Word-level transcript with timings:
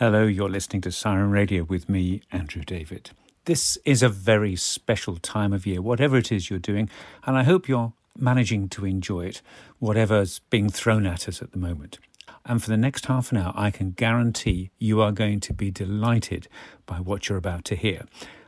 Hello, 0.00 0.26
you're 0.26 0.48
listening 0.48 0.80
to 0.80 0.90
Siren 0.90 1.30
Radio 1.30 1.62
with 1.64 1.86
me, 1.86 2.22
Andrew 2.32 2.62
David. 2.62 3.10
This 3.44 3.76
is 3.84 4.02
a 4.02 4.08
very 4.08 4.56
special 4.56 5.18
time 5.18 5.52
of 5.52 5.66
year, 5.66 5.82
whatever 5.82 6.16
it 6.16 6.32
is 6.32 6.48
you're 6.48 6.58
doing, 6.58 6.88
and 7.26 7.36
I 7.36 7.42
hope 7.42 7.68
you're 7.68 7.92
managing 8.16 8.70
to 8.70 8.86
enjoy 8.86 9.26
it, 9.26 9.42
whatever's 9.78 10.38
being 10.48 10.70
thrown 10.70 11.04
at 11.04 11.28
us 11.28 11.42
at 11.42 11.52
the 11.52 11.58
moment. 11.58 11.98
And 12.46 12.62
for 12.62 12.70
the 12.70 12.78
next 12.78 13.04
half 13.04 13.30
an 13.30 13.36
hour, 13.36 13.52
I 13.54 13.70
can 13.70 13.90
guarantee 13.90 14.70
you 14.78 15.02
are 15.02 15.12
going 15.12 15.38
to 15.40 15.52
be 15.52 15.70
delighted 15.70 16.48
by 16.86 16.96
what 16.96 17.28
you're 17.28 17.36
about 17.36 17.66
to 17.66 17.76
hear. 17.76 18.06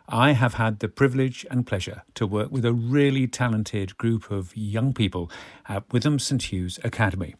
I 0.09 0.33
have 0.33 0.55
had 0.55 0.79
the 0.79 0.89
privilege 0.89 1.45
and 1.51 1.67
pleasure 1.67 2.03
to 2.15 2.27
work 2.27 2.51
with 2.51 2.65
a 2.65 2.73
really 2.73 3.27
talented 3.27 3.99
group 3.99 4.31
of 4.31 4.57
young 4.57 4.95
people 4.95 5.31
at 5.69 5.85
Witham 5.93 6.19
St 6.19 6.45
Hughs 6.45 6.79
Academy. 6.83 7.35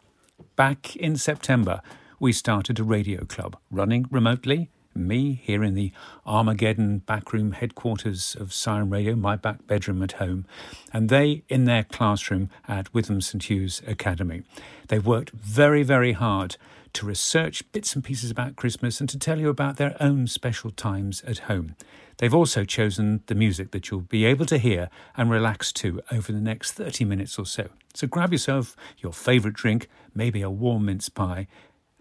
Back 0.55 0.95
in 0.97 1.15
September, 1.15 1.81
we 2.23 2.31
started 2.31 2.79
a 2.79 2.83
radio 2.85 3.25
club 3.25 3.57
running 3.69 4.05
remotely 4.09 4.69
me 4.95 5.41
here 5.43 5.61
in 5.61 5.73
the 5.73 5.91
Armageddon 6.25 6.99
backroom 6.99 7.51
headquarters 7.51 8.37
of 8.39 8.53
Siren 8.53 8.89
Radio, 8.89 9.13
my 9.13 9.35
back 9.35 9.67
bedroom 9.67 10.01
at 10.01 10.13
home, 10.13 10.45
and 10.93 11.09
they 11.09 11.43
in 11.49 11.65
their 11.65 11.83
classroom 11.83 12.49
at 12.65 12.93
Witham 12.93 13.19
St 13.19 13.43
Hughs 13.43 13.81
Academy. 13.85 14.43
They 14.87 14.99
worked 14.99 15.31
very, 15.31 15.83
very 15.83 16.13
hard 16.13 16.55
to 16.93 17.05
research 17.05 17.69
bits 17.73 17.93
and 17.93 18.05
pieces 18.05 18.31
about 18.31 18.55
Christmas 18.55 19.01
and 19.01 19.09
to 19.09 19.19
tell 19.19 19.41
you 19.41 19.49
about 19.49 19.75
their 19.75 19.97
own 19.99 20.27
special 20.27 20.71
times 20.71 21.23
at 21.23 21.39
home. 21.39 21.75
They've 22.19 22.33
also 22.33 22.63
chosen 22.63 23.21
the 23.25 23.35
music 23.35 23.71
that 23.71 23.89
you'll 23.89 24.01
be 24.01 24.23
able 24.23 24.45
to 24.45 24.57
hear 24.57 24.89
and 25.17 25.29
relax 25.29 25.73
to 25.73 26.01
over 26.09 26.31
the 26.31 26.39
next 26.39 26.71
30 26.71 27.03
minutes 27.03 27.37
or 27.37 27.45
so. 27.45 27.67
So 27.93 28.07
grab 28.07 28.31
yourself 28.31 28.77
your 28.99 29.11
favourite 29.11 29.57
drink, 29.57 29.89
maybe 30.15 30.41
a 30.41 30.49
warm 30.49 30.85
mince 30.85 31.09
pie, 31.09 31.47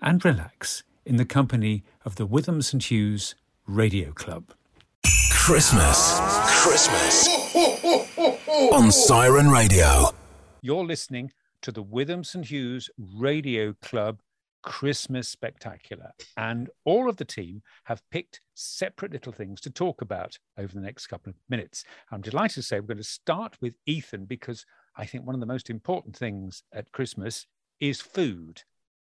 and 0.03 0.25
relax 0.25 0.83
in 1.07 1.17
the 1.17 1.25
company 1.25 1.85
of 2.05 2.17
the 2.17 2.27
Witham 2.27 2.61
St 2.61 2.85
Hughs 2.85 3.35
Radio 3.67 4.13
Club. 4.13 4.53
Christmas. 5.31 6.19
Christmas. 6.63 7.29
on 8.73 8.91
Siren 8.91 9.49
Radio. 9.49 10.11
You're 10.61 10.85
listening 10.85 11.33
to 11.63 11.73
the 11.73 11.83
Witham 11.83 12.25
St 12.25 12.47
Hughs 12.47 12.91
Radio 12.99 13.75
Club 13.81 14.21
Christmas 14.63 15.29
Spectacular. 15.29 16.13
And 16.37 16.71
all 16.85 17.09
of 17.09 17.17
the 17.17 17.25
team 17.25 17.63
have 17.85 18.09
picked 18.11 18.41
separate 18.55 19.13
little 19.13 19.33
things 19.33 19.61
to 19.63 19.71
talk 19.71 20.03
about 20.03 20.39
over 20.59 20.73
the 20.73 20.81
next 20.81 21.07
couple 21.07 21.31
of 21.31 21.37
minutes. 21.49 21.85
I'm 22.11 22.21
delighted 22.21 22.55
to 22.55 22.63
say 22.63 22.81
we're 22.81 22.87
going 22.87 22.99
to 22.99 23.05
start 23.05 23.57
with 23.61 23.75
Ethan 23.87 24.25
because 24.27 24.65
I 24.97 25.07
think 25.07 25.25
one 25.25 25.35
of 25.35 25.41
the 25.41 25.47
most 25.47 25.71
important 25.71 26.17
things 26.17 26.63
at 26.73 26.93
Christmas 26.93 27.47
is 27.81 28.01
food. 28.01 28.63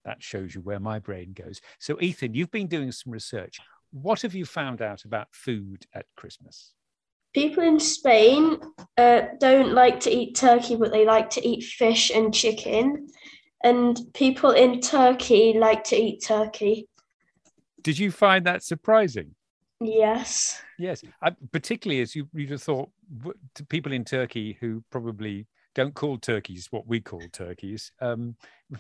That 0.08 0.24
shows 0.24 0.56
you 0.56 0.62
where 0.62 0.80
my 0.80 1.00
brain 1.00 1.34
goes. 1.34 1.60
So, 1.80 2.00
Ethan, 2.00 2.34
you've 2.34 2.50
been 2.50 2.68
doing 2.68 2.94
some 2.94 3.12
research. 3.12 3.60
What 3.92 4.22
have 4.22 4.34
you 4.34 4.46
found 4.46 4.82
out 4.82 5.04
about 5.04 5.28
food 5.32 5.86
at 5.94 6.06
Christmas? 6.16 6.72
People 7.34 7.62
in 7.62 7.78
Spain 7.78 8.58
uh, 8.98 9.24
don't 9.38 9.74
like 9.74 10.00
to 10.00 10.10
eat 10.10 10.36
turkey, 10.36 10.78
but 10.78 10.94
they 10.94 11.06
like 11.06 11.30
to 11.32 11.46
eat 11.46 11.66
fish 11.66 12.10
and 12.10 12.34
chicken. 12.34 13.10
And 13.66 14.00
people 14.14 14.52
in 14.52 14.80
Turkey 14.80 15.56
like 15.58 15.84
to 15.86 15.98
eat 15.98 16.24
turkey. 16.24 16.88
Did 17.82 18.00
you 18.00 18.10
find 18.10 18.46
that 18.46 18.64
surprising? 18.64 19.36
Yes. 19.82 20.62
Yes, 20.80 21.04
I, 21.22 21.32
particularly 21.52 22.02
as 22.02 22.16
you, 22.16 22.30
you'd 22.34 22.52
have 22.52 22.64
thought 22.64 22.90
to 23.56 23.66
people 23.66 23.92
in 23.92 24.06
Turkey 24.06 24.58
who 24.62 24.86
probably 24.90 25.48
don't 25.76 25.94
call 25.94 26.18
turkeys 26.18 26.72
what 26.72 26.88
we 26.88 27.02
call 27.02 27.22
turkeys. 27.32 27.92
Um, 28.00 28.36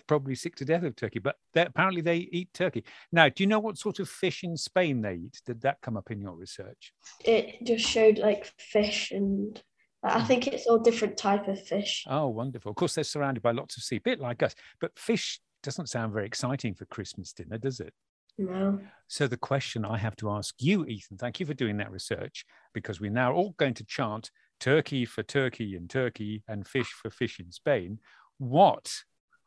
probably 0.08 0.36
sick 0.36 0.56
to 0.58 0.66
death 0.66 0.84
of 0.84 0.96
turkey, 0.96 1.20
but 1.20 1.36
apparently 1.56 2.02
they 2.02 2.18
eat 2.18 2.54
turkey. 2.54 2.84
Now, 3.12 3.30
do 3.30 3.44
you 3.44 3.48
know 3.48 3.60
what 3.60 3.78
sort 3.78 4.00
of 4.00 4.10
fish 4.10 4.44
in 4.44 4.58
Spain 4.58 5.02
they 5.02 5.16
eat? 5.16 5.42
Did 5.46 5.62
that 5.62 5.82
come 5.82 5.98
up 5.98 6.12
in 6.12 6.22
your 6.22 6.36
research? 6.36 6.94
It 7.24 7.64
just 7.64 7.86
showed 7.86 8.18
like 8.18 8.52
fish 8.58 9.12
and 9.12 9.62
I 10.04 10.20
hmm. 10.20 10.28
think 10.28 10.48
it's 10.48 10.68
all 10.68 10.80
different 10.80 11.18
type 11.18 11.48
of 11.48 11.62
fish. 11.66 12.04
Oh, 12.08 12.28
wonderful! 12.28 12.70
Of 12.70 12.76
course, 12.76 12.96
they're 12.96 13.04
surrounded 13.04 13.42
by 13.42 13.52
lots 13.52 13.78
of 13.78 13.84
sea, 13.84 13.98
bit 13.98 14.20
like 14.20 14.44
us. 14.44 14.54
But 14.80 14.98
fish 14.98 15.40
doesn't 15.64 15.90
sound 15.90 16.14
very 16.14 16.26
exciting 16.26 16.76
for 16.76 16.86
Christmas 16.86 17.34
dinner, 17.34 17.58
does 17.58 17.80
it? 17.80 17.94
No. 18.38 18.80
So 19.08 19.28
the 19.28 19.38
question 19.38 19.84
I 19.84 19.98
have 19.98 20.16
to 20.18 20.30
ask 20.30 20.54
you, 20.60 20.86
Ethan, 20.86 21.18
thank 21.18 21.40
you 21.40 21.46
for 21.46 21.56
doing 21.56 21.78
that 21.78 21.92
research, 21.92 22.46
because 22.74 23.02
we're 23.02 23.12
now 23.12 23.34
all 23.34 23.56
going 23.58 23.74
to 23.76 23.86
chant 23.86 24.30
turkey 24.60 25.06
for 25.06 25.24
turkey 25.24 25.76
in 25.76 25.88
Turkey 25.88 26.44
and 26.48 26.68
fish 26.68 26.92
for 26.92 27.10
fish 27.10 27.40
in 27.40 27.52
Spain. 27.52 28.00
What 28.38 28.94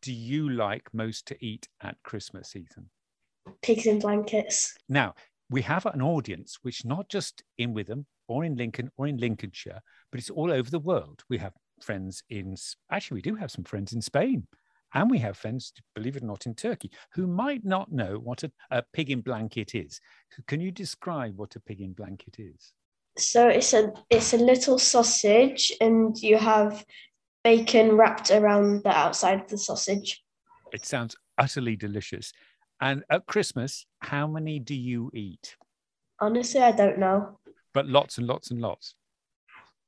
do 0.02 0.12
you 0.12 0.48
like 0.48 0.88
most 0.92 1.26
to 1.26 1.44
eat 1.44 1.68
at 1.82 1.96
Christmas, 2.02 2.56
Ethan? 2.56 2.90
Pigs 3.62 3.86
in 3.86 3.98
blankets. 3.98 4.74
Now, 4.88 5.14
we 5.48 5.62
have 5.62 5.86
an 5.86 6.02
audience 6.02 6.58
which 6.62 6.84
not 6.84 7.08
just 7.08 7.42
in 7.58 7.74
Witham 7.74 8.06
or 8.28 8.44
in 8.44 8.56
Lincoln 8.56 8.90
or 8.96 9.06
in 9.06 9.16
Lincolnshire, 9.16 9.80
but 10.10 10.20
it's 10.20 10.30
all 10.30 10.52
over 10.52 10.70
the 10.70 10.78
world. 10.78 11.22
We 11.28 11.38
have 11.38 11.52
friends 11.82 12.22
in, 12.30 12.56
actually, 12.90 13.16
we 13.16 13.22
do 13.22 13.34
have 13.34 13.50
some 13.50 13.64
friends 13.64 13.92
in 13.92 14.02
Spain. 14.02 14.46
And 14.92 15.08
we 15.08 15.18
have 15.18 15.36
friends, 15.36 15.72
believe 15.94 16.16
it 16.16 16.24
or 16.24 16.26
not, 16.26 16.46
in 16.46 16.54
Turkey 16.54 16.90
who 17.12 17.28
might 17.28 17.64
not 17.64 17.92
know 17.92 18.18
what 18.18 18.42
a, 18.42 18.50
a 18.72 18.82
pig 18.92 19.10
in 19.10 19.20
blanket 19.20 19.74
is. 19.74 20.00
Can 20.48 20.60
you 20.60 20.72
describe 20.72 21.36
what 21.36 21.54
a 21.54 21.60
pig 21.60 21.80
in 21.80 21.92
blanket 21.92 22.36
is? 22.38 22.72
So 23.16 23.48
it's 23.48 23.72
a 23.72 23.92
it's 24.08 24.32
a 24.32 24.38
little 24.38 24.78
sausage, 24.78 25.72
and 25.80 26.16
you 26.18 26.38
have 26.38 26.84
bacon 27.44 27.96
wrapped 27.96 28.30
around 28.30 28.82
the 28.82 28.96
outside 28.96 29.40
of 29.40 29.48
the 29.48 29.58
sausage. 29.58 30.22
It 30.72 30.84
sounds 30.84 31.16
utterly 31.38 31.76
delicious. 31.76 32.32
And 32.80 33.04
at 33.10 33.26
Christmas, 33.26 33.86
how 34.00 34.26
many 34.26 34.58
do 34.58 34.74
you 34.74 35.10
eat? 35.12 35.56
Honestly, 36.20 36.60
I 36.60 36.72
don't 36.72 36.98
know. 36.98 37.38
But 37.74 37.86
lots 37.86 38.18
and 38.18 38.26
lots 38.26 38.50
and 38.50 38.60
lots. 38.60 38.94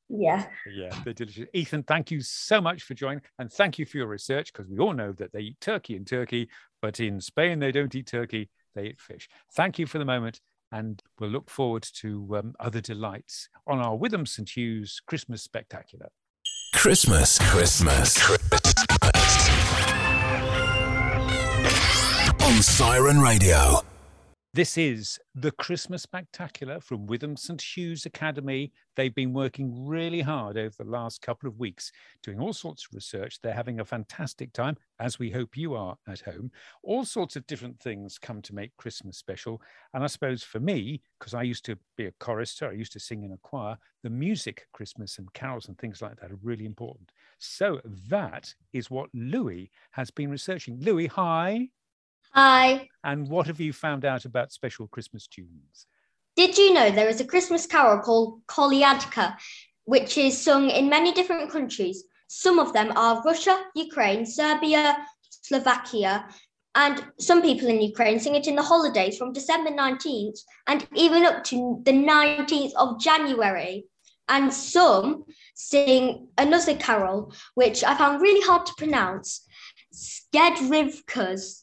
Yeah. 0.08 0.46
Yeah, 0.70 0.94
they're 1.04 1.14
delicious. 1.14 1.48
Ethan, 1.54 1.84
thank 1.84 2.10
you 2.10 2.20
so 2.20 2.60
much 2.60 2.82
for 2.82 2.94
joining. 2.94 3.22
And 3.38 3.50
thank 3.50 3.78
you 3.78 3.86
for 3.86 3.96
your 3.96 4.08
research 4.08 4.52
because 4.52 4.68
we 4.68 4.78
all 4.78 4.92
know 4.92 5.12
that 5.12 5.32
they 5.32 5.40
eat 5.40 5.60
turkey 5.60 5.96
in 5.96 6.04
Turkey, 6.04 6.48
but 6.82 7.00
in 7.00 7.20
Spain, 7.20 7.58
they 7.58 7.72
don't 7.72 7.94
eat 7.94 8.06
turkey, 8.06 8.50
they 8.74 8.88
eat 8.88 9.00
fish. 9.00 9.28
Thank 9.54 9.78
you 9.78 9.86
for 9.86 9.98
the 9.98 10.04
moment 10.04 10.40
and 10.72 11.02
we'll 11.18 11.30
look 11.30 11.50
forward 11.50 11.86
to 12.00 12.36
um, 12.36 12.54
other 12.58 12.80
delights 12.80 13.48
on 13.66 13.78
our 13.78 13.94
Witham 13.94 14.26
St 14.26 14.48
Hughs 14.48 15.00
Christmas 15.06 15.42
Spectacular. 15.42 16.08
Christmas, 16.72 17.38
Christmas, 17.38 18.18
Christmas. 18.18 18.74
On 22.40 22.62
Siren 22.62 23.20
Radio. 23.20 23.91
This 24.54 24.76
is 24.76 25.18
the 25.34 25.52
Christmas 25.52 26.02
Spectacular 26.02 26.78
from 26.78 27.06
Witham 27.06 27.38
St 27.38 27.58
Hughs 27.58 28.04
Academy. 28.04 28.70
They've 28.96 29.14
been 29.14 29.32
working 29.32 29.86
really 29.86 30.20
hard 30.20 30.58
over 30.58 30.74
the 30.78 30.90
last 30.90 31.22
couple 31.22 31.48
of 31.48 31.58
weeks, 31.58 31.90
doing 32.22 32.38
all 32.38 32.52
sorts 32.52 32.84
of 32.84 32.94
research. 32.94 33.40
They're 33.40 33.54
having 33.54 33.80
a 33.80 33.84
fantastic 33.86 34.52
time, 34.52 34.76
as 35.00 35.18
we 35.18 35.30
hope 35.30 35.56
you 35.56 35.74
are 35.74 35.96
at 36.06 36.20
home. 36.20 36.50
All 36.82 37.06
sorts 37.06 37.34
of 37.34 37.46
different 37.46 37.80
things 37.80 38.18
come 38.18 38.42
to 38.42 38.54
make 38.54 38.76
Christmas 38.76 39.16
special. 39.16 39.62
And 39.94 40.04
I 40.04 40.06
suppose 40.06 40.42
for 40.42 40.60
me, 40.60 41.00
because 41.18 41.32
I 41.32 41.44
used 41.44 41.64
to 41.64 41.78
be 41.96 42.04
a 42.04 42.12
chorister, 42.20 42.68
I 42.68 42.72
used 42.72 42.92
to 42.92 43.00
sing 43.00 43.22
in 43.22 43.32
a 43.32 43.38
choir, 43.38 43.78
the 44.02 44.10
music, 44.10 44.66
Christmas 44.74 45.16
and 45.16 45.32
carols 45.32 45.68
and 45.68 45.78
things 45.78 46.02
like 46.02 46.20
that 46.20 46.30
are 46.30 46.38
really 46.42 46.66
important. 46.66 47.10
So 47.38 47.80
that 48.10 48.54
is 48.74 48.90
what 48.90 49.08
Louis 49.14 49.70
has 49.92 50.10
been 50.10 50.28
researching. 50.30 50.78
Louis, 50.78 51.06
hi. 51.06 51.70
Hi. 52.34 52.88
And 53.04 53.28
what 53.28 53.46
have 53.46 53.60
you 53.60 53.74
found 53.74 54.06
out 54.06 54.24
about 54.24 54.52
special 54.52 54.88
Christmas 54.88 55.26
tunes? 55.26 55.86
Did 56.34 56.56
you 56.56 56.72
know 56.72 56.90
there 56.90 57.08
is 57.08 57.20
a 57.20 57.26
Christmas 57.26 57.66
carol 57.66 58.00
called 58.00 58.40
Kolyadka, 58.46 59.36
which 59.84 60.16
is 60.16 60.40
sung 60.40 60.70
in 60.70 60.88
many 60.88 61.12
different 61.12 61.50
countries? 61.50 62.04
Some 62.28 62.58
of 62.58 62.72
them 62.72 62.90
are 62.96 63.22
Russia, 63.22 63.62
Ukraine, 63.74 64.24
Serbia, 64.24 64.96
Slovakia, 65.28 66.26
and 66.74 67.04
some 67.18 67.42
people 67.42 67.68
in 67.68 67.82
Ukraine 67.82 68.18
sing 68.18 68.34
it 68.34 68.46
in 68.46 68.56
the 68.56 68.62
holidays 68.62 69.18
from 69.18 69.34
December 69.34 69.70
19th 69.70 70.38
and 70.68 70.88
even 70.94 71.26
up 71.26 71.44
to 71.44 71.82
the 71.84 71.92
19th 71.92 72.72
of 72.78 72.98
January. 72.98 73.84
And 74.28 74.50
some 74.50 75.24
sing 75.54 76.28
another 76.38 76.76
carol, 76.76 77.34
which 77.56 77.84
I 77.84 77.94
found 77.94 78.22
really 78.22 78.40
hard 78.46 78.64
to 78.64 78.72
pronounce, 78.78 79.46
Skedrivkas. 79.92 81.61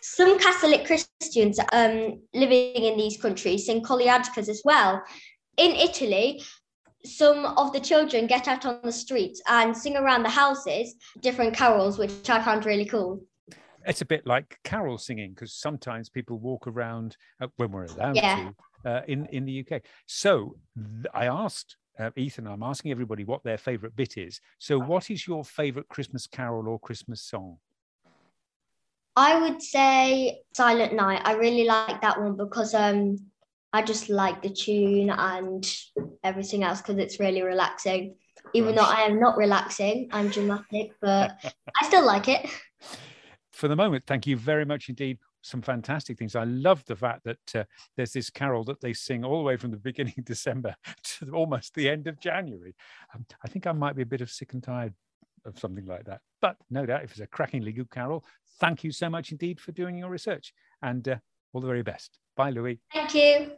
Some 0.00 0.38
Catholic 0.38 0.86
Christians 0.86 1.58
um, 1.72 2.20
living 2.34 2.84
in 2.84 2.96
these 2.96 3.20
countries 3.20 3.66
sing 3.66 3.82
Kolyadkas 3.82 4.48
as 4.48 4.62
well. 4.64 5.02
In 5.56 5.72
Italy, 5.72 6.42
some 7.04 7.44
of 7.44 7.72
the 7.72 7.80
children 7.80 8.26
get 8.26 8.48
out 8.48 8.64
on 8.64 8.80
the 8.82 8.92
streets 8.92 9.42
and 9.48 9.76
sing 9.76 9.96
around 9.96 10.22
the 10.22 10.28
houses 10.28 10.94
different 11.20 11.54
carols, 11.54 11.98
which 11.98 12.30
I 12.30 12.42
found 12.42 12.64
really 12.64 12.84
cool. 12.84 13.22
It's 13.84 14.00
a 14.00 14.06
bit 14.06 14.26
like 14.26 14.58
carol 14.62 14.96
singing 14.96 15.32
because 15.32 15.54
sometimes 15.54 16.08
people 16.08 16.38
walk 16.38 16.68
around 16.68 17.16
uh, 17.40 17.48
when 17.56 17.72
we're 17.72 17.86
allowed 17.86 18.16
yeah. 18.16 18.50
to 18.84 18.90
uh, 18.90 19.00
in 19.08 19.26
in 19.26 19.44
the 19.44 19.66
UK. 19.66 19.82
So 20.06 20.56
th- 20.76 21.06
I 21.12 21.26
asked 21.26 21.76
uh, 21.98 22.10
Ethan, 22.16 22.46
I'm 22.46 22.62
asking 22.62 22.90
everybody 22.90 23.24
what 23.24 23.42
their 23.44 23.58
favourite 23.58 23.94
bit 23.96 24.16
is. 24.16 24.40
So, 24.58 24.78
what 24.78 25.10
is 25.10 25.26
your 25.26 25.44
favourite 25.44 25.88
Christmas 25.88 26.26
carol 26.26 26.68
or 26.68 26.78
Christmas 26.78 27.22
song? 27.22 27.58
I 29.16 29.40
would 29.40 29.62
say 29.62 30.40
Silent 30.54 30.94
Night. 30.94 31.20
I 31.24 31.34
really 31.34 31.64
like 31.64 32.00
that 32.00 32.20
one 32.20 32.36
because 32.36 32.74
um 32.74 33.18
I 33.72 33.82
just 33.82 34.10
like 34.10 34.42
the 34.42 34.50
tune 34.50 35.10
and 35.10 35.66
everything 36.22 36.62
else 36.62 36.80
because 36.80 36.98
it's 36.98 37.20
really 37.20 37.42
relaxing. 37.42 38.16
Even 38.54 38.74
though 38.74 38.82
I 38.82 39.02
am 39.02 39.18
not 39.18 39.38
relaxing, 39.38 40.10
I'm 40.12 40.28
dramatic, 40.28 40.92
but 41.00 41.42
I 41.80 41.86
still 41.86 42.04
like 42.04 42.28
it. 42.28 42.46
For 43.52 43.68
the 43.68 43.76
moment, 43.76 44.04
thank 44.06 44.26
you 44.26 44.36
very 44.36 44.66
much 44.66 44.90
indeed. 44.90 45.18
Some 45.40 45.62
fantastic 45.62 46.18
things. 46.18 46.36
I 46.36 46.44
love 46.44 46.84
the 46.84 46.96
fact 46.96 47.24
that 47.24 47.54
uh, 47.54 47.64
there's 47.96 48.12
this 48.12 48.30
carol 48.30 48.62
that 48.64 48.80
they 48.80 48.92
sing 48.92 49.24
all 49.24 49.38
the 49.38 49.44
way 49.44 49.56
from 49.56 49.70
the 49.70 49.76
beginning 49.78 50.14
of 50.18 50.24
December 50.24 50.74
to 51.04 51.30
almost 51.32 51.74
the 51.74 51.88
end 51.88 52.06
of 52.06 52.20
January. 52.20 52.74
Um, 53.14 53.24
I 53.42 53.48
think 53.48 53.66
I 53.66 53.72
might 53.72 53.96
be 53.96 54.02
a 54.02 54.06
bit 54.06 54.20
of 54.20 54.30
sick 54.30 54.52
and 54.52 54.62
tired 54.62 54.94
of 55.44 55.58
something 55.58 55.86
like 55.86 56.04
that. 56.04 56.20
But 56.42 56.56
no 56.70 56.84
doubt, 56.84 57.04
if 57.04 57.12
it's 57.12 57.20
a 57.20 57.26
crackingly 57.28 57.72
good 57.72 57.88
carol, 57.88 58.24
thank 58.58 58.82
you 58.82 58.90
so 58.90 59.08
much 59.08 59.30
indeed 59.30 59.60
for 59.60 59.70
doing 59.70 59.96
your 59.96 60.10
research 60.10 60.52
and 60.82 61.08
uh, 61.08 61.16
all 61.52 61.60
the 61.60 61.68
very 61.68 61.84
best. 61.84 62.18
Bye, 62.36 62.50
Louis. 62.50 62.80
Thank 62.92 63.14
you. 63.14 63.52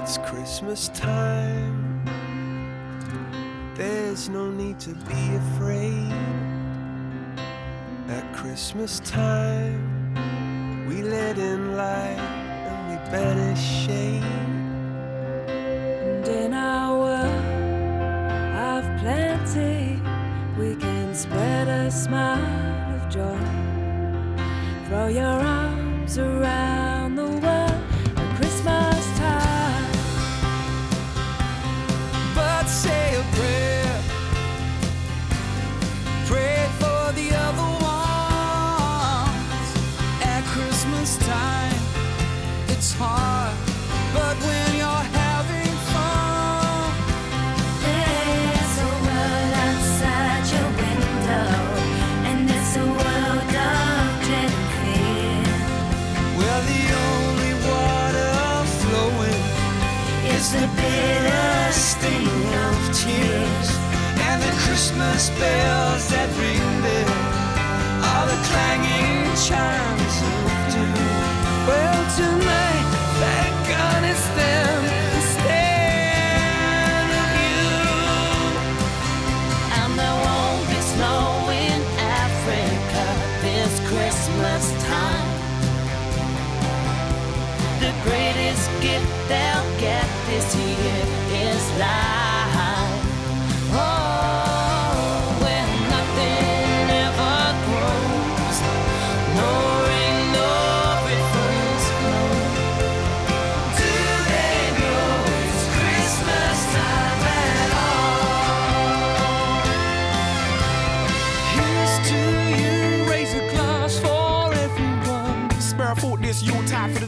It's 0.00 0.18
Christmas 0.18 0.88
time. 0.90 2.04
There's 3.74 4.28
no 4.28 4.52
need 4.52 4.78
to 4.80 4.94
be 4.94 5.34
afraid. 5.34 6.45
At 8.08 8.32
Christmas 8.32 9.00
time, 9.00 10.14
we 10.88 11.02
let 11.02 11.38
in 11.38 11.76
light 11.76 12.20
and 12.68 12.88
we 12.88 13.10
banish 13.10 13.58
shade. 13.58 14.22
And 15.48 16.28
in 16.28 16.54
our 16.54 16.98
world 17.00 17.44
of 18.54 19.00
plenty, 19.00 20.00
we 20.56 20.76
can 20.76 21.14
spread 21.16 21.66
a 21.66 21.90
smile 21.90 22.94
of 22.94 23.08
joy. 23.08 23.38
Throw 24.86 25.08
your 25.08 25.26
arms 25.26 26.16
around 26.16 26.85
Christmas 64.96 65.28
bells 65.38 66.08
that 66.08 66.30
ring 66.40 66.80
there. 66.80 67.04
Are 68.00 68.26
the 68.26 68.38
clanging 68.48 69.36
chimes 69.36 69.95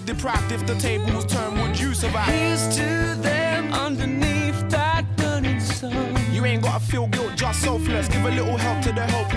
deprived. 0.08 0.52
If 0.52 0.66
the 0.66 0.74
tables 0.76 1.26
turn, 1.26 1.60
would 1.60 1.78
you 1.78 1.92
survive? 1.92 2.32
Here's 2.32 2.66
to 2.76 3.14
them 3.20 3.72
underneath 3.74 4.58
that 4.70 5.04
burning 5.18 5.60
sun. 5.60 6.16
You 6.32 6.46
ain't 6.46 6.62
gotta 6.62 6.82
feel 6.82 7.08
guilt, 7.08 7.32
just 7.36 7.60
selfless. 7.60 8.08
Give 8.08 8.24
a 8.24 8.30
little 8.30 8.56
help 8.56 8.82
to 8.84 8.92
the 8.92 9.02
helpless. 9.02 9.27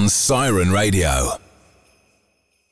On 0.00 0.08
Siren 0.08 0.72
Radio. 0.72 1.32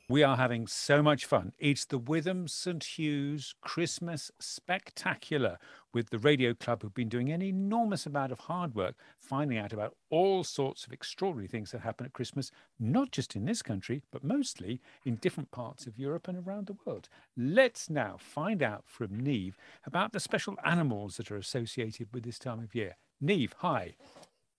We 0.08 0.22
are 0.22 0.38
having 0.38 0.66
so 0.66 1.02
much 1.02 1.26
fun. 1.26 1.52
It's 1.58 1.84
the 1.84 1.98
Witham 1.98 2.48
St 2.48 2.82
Hughs 2.96 3.54
Christmas 3.60 4.30
Spectacular 4.40 5.58
with 5.92 6.08
the 6.08 6.16
Radio 6.18 6.54
Club, 6.54 6.80
who've 6.80 6.94
been 6.94 7.10
doing 7.10 7.30
an 7.30 7.42
enormous 7.42 8.06
amount 8.06 8.32
of 8.32 8.38
hard 8.38 8.74
work 8.74 8.94
finding 9.20 9.58
out 9.58 9.74
about 9.74 9.94
all 10.08 10.42
sorts 10.42 10.86
of 10.86 10.92
extraordinary 10.94 11.48
things 11.48 11.70
that 11.72 11.82
happen 11.82 12.06
at 12.06 12.14
Christmas, 12.14 12.50
not 12.80 13.10
just 13.10 13.36
in 13.36 13.44
this 13.44 13.60
country, 13.60 14.00
but 14.10 14.24
mostly 14.24 14.80
in 15.04 15.16
different 15.16 15.50
parts 15.50 15.86
of 15.86 15.98
Europe 15.98 16.28
and 16.28 16.38
around 16.38 16.66
the 16.66 16.78
world. 16.86 17.10
Let's 17.36 17.90
now 17.90 18.16
find 18.18 18.62
out 18.62 18.84
from 18.86 19.20
Neve 19.20 19.58
about 19.84 20.12
the 20.14 20.20
special 20.20 20.56
animals 20.64 21.18
that 21.18 21.30
are 21.30 21.36
associated 21.36 22.08
with 22.14 22.22
this 22.22 22.38
time 22.38 22.60
of 22.60 22.74
year. 22.74 22.96
Neve, 23.20 23.54
hi. 23.58 23.96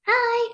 Hi. 0.05 0.53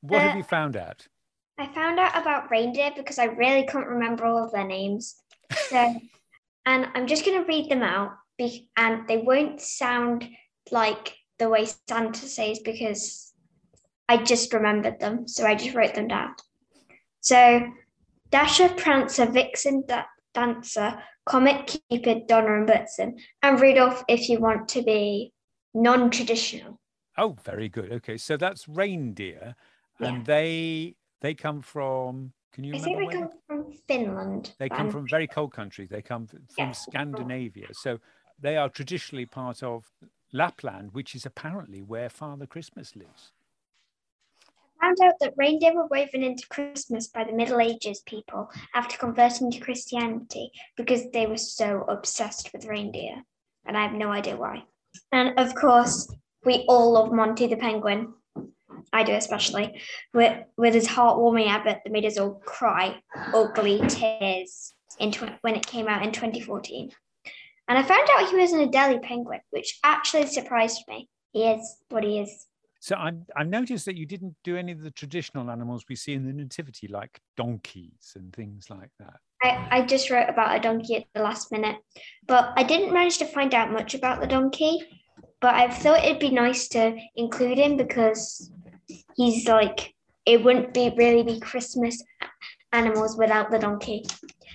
What 0.00 0.22
have 0.22 0.32
Uh, 0.34 0.38
you 0.38 0.42
found 0.42 0.74
out? 0.74 1.08
I 1.58 1.66
found 1.72 1.98
out 1.98 2.16
about 2.20 2.50
reindeer 2.50 2.90
because 2.96 3.18
I 3.18 3.24
really 3.26 3.64
couldn't 3.64 3.88
remember 3.88 4.24
all 4.24 4.44
of 4.44 4.52
their 4.52 4.66
names. 4.66 5.16
So, 5.68 5.94
and 6.66 6.86
I'm 6.94 7.06
just 7.06 7.24
going 7.24 7.38
to 7.40 7.46
read 7.46 7.70
them 7.70 7.82
out, 7.82 8.12
be, 8.38 8.68
and 8.76 9.06
they 9.06 9.18
won't 9.18 9.60
sound 9.60 10.26
like 10.70 11.14
the 11.38 11.48
way 11.48 11.66
Santa 11.88 12.26
says 12.26 12.58
because 12.60 13.32
I 14.08 14.16
just 14.22 14.52
remembered 14.52 14.98
them. 14.98 15.28
So 15.28 15.46
I 15.46 15.54
just 15.54 15.74
wrote 15.74 15.94
them 15.94 16.08
down. 16.08 16.34
So, 17.20 17.68
Dasher, 18.30 18.68
Prancer, 18.70 19.26
Vixen, 19.26 19.84
da- 19.86 20.06
Dancer, 20.32 20.98
Comet, 21.26 21.78
Cupid, 21.90 22.26
Donner, 22.26 22.56
and 22.58 22.68
Blitzen, 22.68 23.20
and 23.42 23.60
Rudolph 23.60 24.02
if 24.08 24.28
you 24.28 24.40
want 24.40 24.68
to 24.70 24.82
be 24.82 25.32
non-traditional. 25.74 26.80
Oh, 27.16 27.36
very 27.44 27.68
good. 27.68 27.92
Okay, 27.92 28.16
so 28.16 28.36
that's 28.36 28.66
reindeer, 28.66 29.54
Yeah. 30.00 30.08
and 30.08 30.26
they 30.26 30.96
they 31.24 31.32
come 31.32 31.62
from. 31.62 32.34
Can 32.52 32.64
you 32.64 32.74
I 32.74 32.78
think 32.78 32.98
they 32.98 33.18
come 33.18 33.30
from 33.46 33.72
Finland. 33.88 34.54
They 34.58 34.68
come 34.68 34.90
from 34.90 35.08
very 35.08 35.26
cold 35.26 35.54
countries. 35.54 35.88
They 35.88 36.02
come 36.02 36.26
from 36.26 36.46
Yeah. 36.56 36.72
Scandinavia, 36.72 37.68
so 37.72 37.98
they 38.38 38.58
are 38.58 38.68
traditionally 38.68 39.24
part 39.24 39.62
of 39.62 39.90
Lapland, 40.32 40.92
which 40.92 41.14
is 41.14 41.24
apparently 41.24 41.80
where 41.80 42.10
Father 42.10 42.46
Christmas 42.46 42.94
lives. 42.94 43.32
I 44.82 44.86
found 44.86 44.98
out 45.02 45.14
that 45.20 45.32
reindeer 45.38 45.74
were 45.74 45.86
woven 45.86 46.22
into 46.22 46.46
Christmas 46.48 47.08
by 47.08 47.24
the 47.24 47.32
Middle 47.32 47.60
Ages 47.60 48.02
people 48.04 48.50
after 48.74 48.98
converting 48.98 49.50
to 49.50 49.60
Christianity 49.60 50.50
because 50.76 51.10
they 51.10 51.26
were 51.26 51.38
so 51.38 51.84
obsessed 51.88 52.52
with 52.52 52.66
reindeer. 52.66 53.24
And 53.64 53.78
I 53.78 53.82
have 53.86 53.94
no 53.94 54.10
idea 54.10 54.36
why. 54.36 54.64
And 55.10 55.38
of 55.38 55.54
course, 55.54 56.14
we 56.44 56.66
all 56.68 56.92
love 56.92 57.12
Monty 57.12 57.46
the 57.46 57.56
Penguin. 57.56 58.12
I 58.92 59.02
do 59.02 59.12
especially, 59.12 59.80
with, 60.12 60.36
with 60.56 60.74
his 60.74 60.86
heartwarming 60.86 61.46
habit 61.46 61.80
that 61.84 61.92
made 61.92 62.04
us 62.04 62.18
all 62.18 62.40
cry 62.44 63.00
ugly 63.32 63.80
tears 63.88 64.74
in 64.98 65.12
tw- 65.12 65.38
when 65.40 65.54
it 65.54 65.66
came 65.66 65.88
out 65.88 66.02
in 66.02 66.12
2014. 66.12 66.90
And 67.68 67.78
I 67.78 67.82
found 67.82 68.08
out 68.14 68.28
he 68.28 68.36
was 68.36 68.52
an 68.52 68.68
Adelie 68.68 69.02
penguin, 69.02 69.40
which 69.50 69.78
actually 69.82 70.26
surprised 70.26 70.82
me. 70.88 71.08
He 71.32 71.44
is 71.44 71.78
what 71.88 72.04
he 72.04 72.20
is. 72.20 72.46
So 72.80 72.96
I 72.96 73.12
I 73.34 73.44
noticed 73.44 73.86
that 73.86 73.96
you 73.96 74.04
didn't 74.04 74.36
do 74.44 74.58
any 74.58 74.72
of 74.72 74.82
the 74.82 74.90
traditional 74.90 75.50
animals 75.50 75.86
we 75.88 75.96
see 75.96 76.12
in 76.12 76.26
the 76.26 76.34
nativity, 76.34 76.86
like 76.86 77.18
donkeys 77.34 78.12
and 78.14 78.30
things 78.34 78.68
like 78.68 78.90
that. 78.98 79.14
I, 79.42 79.66
I 79.70 79.82
just 79.86 80.10
wrote 80.10 80.28
about 80.28 80.54
a 80.54 80.60
donkey 80.60 80.96
at 80.96 81.04
the 81.14 81.22
last 81.22 81.50
minute, 81.50 81.76
but 82.26 82.52
I 82.56 82.62
didn't 82.62 82.92
manage 82.92 83.18
to 83.18 83.26
find 83.26 83.54
out 83.54 83.72
much 83.72 83.94
about 83.94 84.20
the 84.20 84.26
donkey. 84.26 84.82
But 85.40 85.54
I 85.54 85.70
thought 85.70 86.04
it'd 86.04 86.18
be 86.18 86.30
nice 86.30 86.68
to 86.68 86.96
include 87.16 87.58
him 87.58 87.76
because 87.76 88.50
he's 89.16 89.46
like 89.48 89.94
it 90.26 90.42
wouldn't 90.42 90.72
be 90.72 90.92
really 90.96 91.22
be 91.22 91.38
Christmas 91.38 92.02
animals 92.72 93.16
without 93.16 93.50
the 93.50 93.58
donkey. 93.58 94.04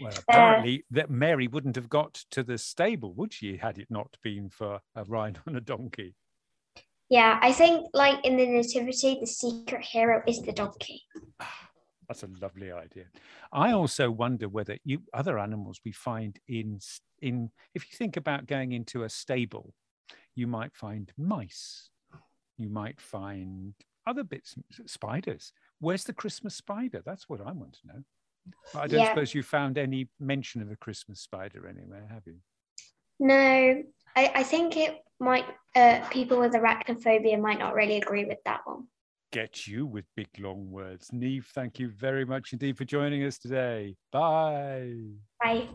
Well, 0.02 0.12
Uh, 0.14 0.22
apparently 0.28 0.84
that 0.92 1.10
Mary 1.10 1.48
wouldn't 1.48 1.76
have 1.76 1.90
got 1.90 2.14
to 2.32 2.44
the 2.44 2.58
stable, 2.58 3.14
would 3.14 3.34
she, 3.34 3.58
had 3.58 3.78
it 3.78 3.88
not 3.90 4.18
been 4.24 4.50
for 4.50 4.82
a 4.96 5.04
ride 5.04 5.40
on 5.48 5.56
a 5.56 5.62
donkey? 5.62 6.16
Yeah, 7.10 7.40
I 7.42 7.52
think 7.54 7.88
like 7.94 8.24
in 8.24 8.38
the 8.38 8.46
nativity, 8.46 9.18
the 9.20 9.28
secret 9.28 9.84
hero 9.84 10.22
is 10.28 10.42
the 10.42 10.52
donkey. 10.52 11.04
That's 12.08 12.24
a 12.24 12.30
lovely 12.42 12.72
idea. 12.72 13.06
I 13.54 13.72
also 13.72 14.10
wonder 14.10 14.50
whether 14.50 14.78
you 14.84 15.04
other 15.14 15.38
animals 15.38 15.80
we 15.86 15.92
find 15.92 16.40
in 16.48 16.80
in 17.22 17.52
if 17.76 17.84
you 17.92 17.98
think 17.98 18.18
about 18.18 18.48
going 18.48 18.72
into 18.72 19.04
a 19.04 19.10
stable, 19.10 19.76
you 20.36 20.48
might 20.48 20.76
find 20.76 21.12
mice, 21.18 21.92
you 22.58 22.70
might 22.70 23.00
find 23.00 23.76
other 24.10 24.24
bits, 24.24 24.56
spiders. 24.86 25.54
Where's 25.80 26.04
the 26.04 26.14
Christmas 26.14 26.56
spider? 26.56 27.02
That's 27.06 27.30
what 27.30 27.42
I 27.42 27.52
want 27.52 27.74
to 27.82 27.88
know. 27.88 28.04
I 28.76 28.88
don't 28.88 29.00
Yeah. 29.00 29.10
suppose 29.10 29.34
you 29.34 29.44
found 29.44 29.78
any 29.78 30.10
mention 30.20 30.62
of 30.62 30.72
a 30.72 30.76
Christmas 30.76 31.22
spider 31.22 31.68
anywhere, 31.68 32.08
have 32.12 32.24
you? 32.26 32.38
No, 33.20 33.84
I, 34.16 34.32
I 34.36 34.44
think 34.44 34.78
it 34.78 34.98
might 35.20 35.46
uh, 35.76 36.08
people 36.10 36.40
with 36.40 36.54
arachnophobia 36.54 37.40
might 37.40 37.60
not 37.60 37.74
really 37.76 37.98
agree 37.98 38.26
with 38.26 38.40
that 38.46 38.62
one. 38.66 38.88
Get 39.32 39.68
you 39.68 39.86
with 39.86 40.06
big 40.16 40.28
long 40.40 40.72
words. 40.72 41.10
Neve, 41.14 41.48
thank 41.54 41.78
you 41.78 41.90
very 41.90 42.26
much 42.26 42.52
indeed 42.54 42.78
for 42.78 42.86
joining 42.86 43.24
us 43.24 43.38
today. 43.38 43.96
Bye. 44.12 44.94
Bye. 45.44 45.68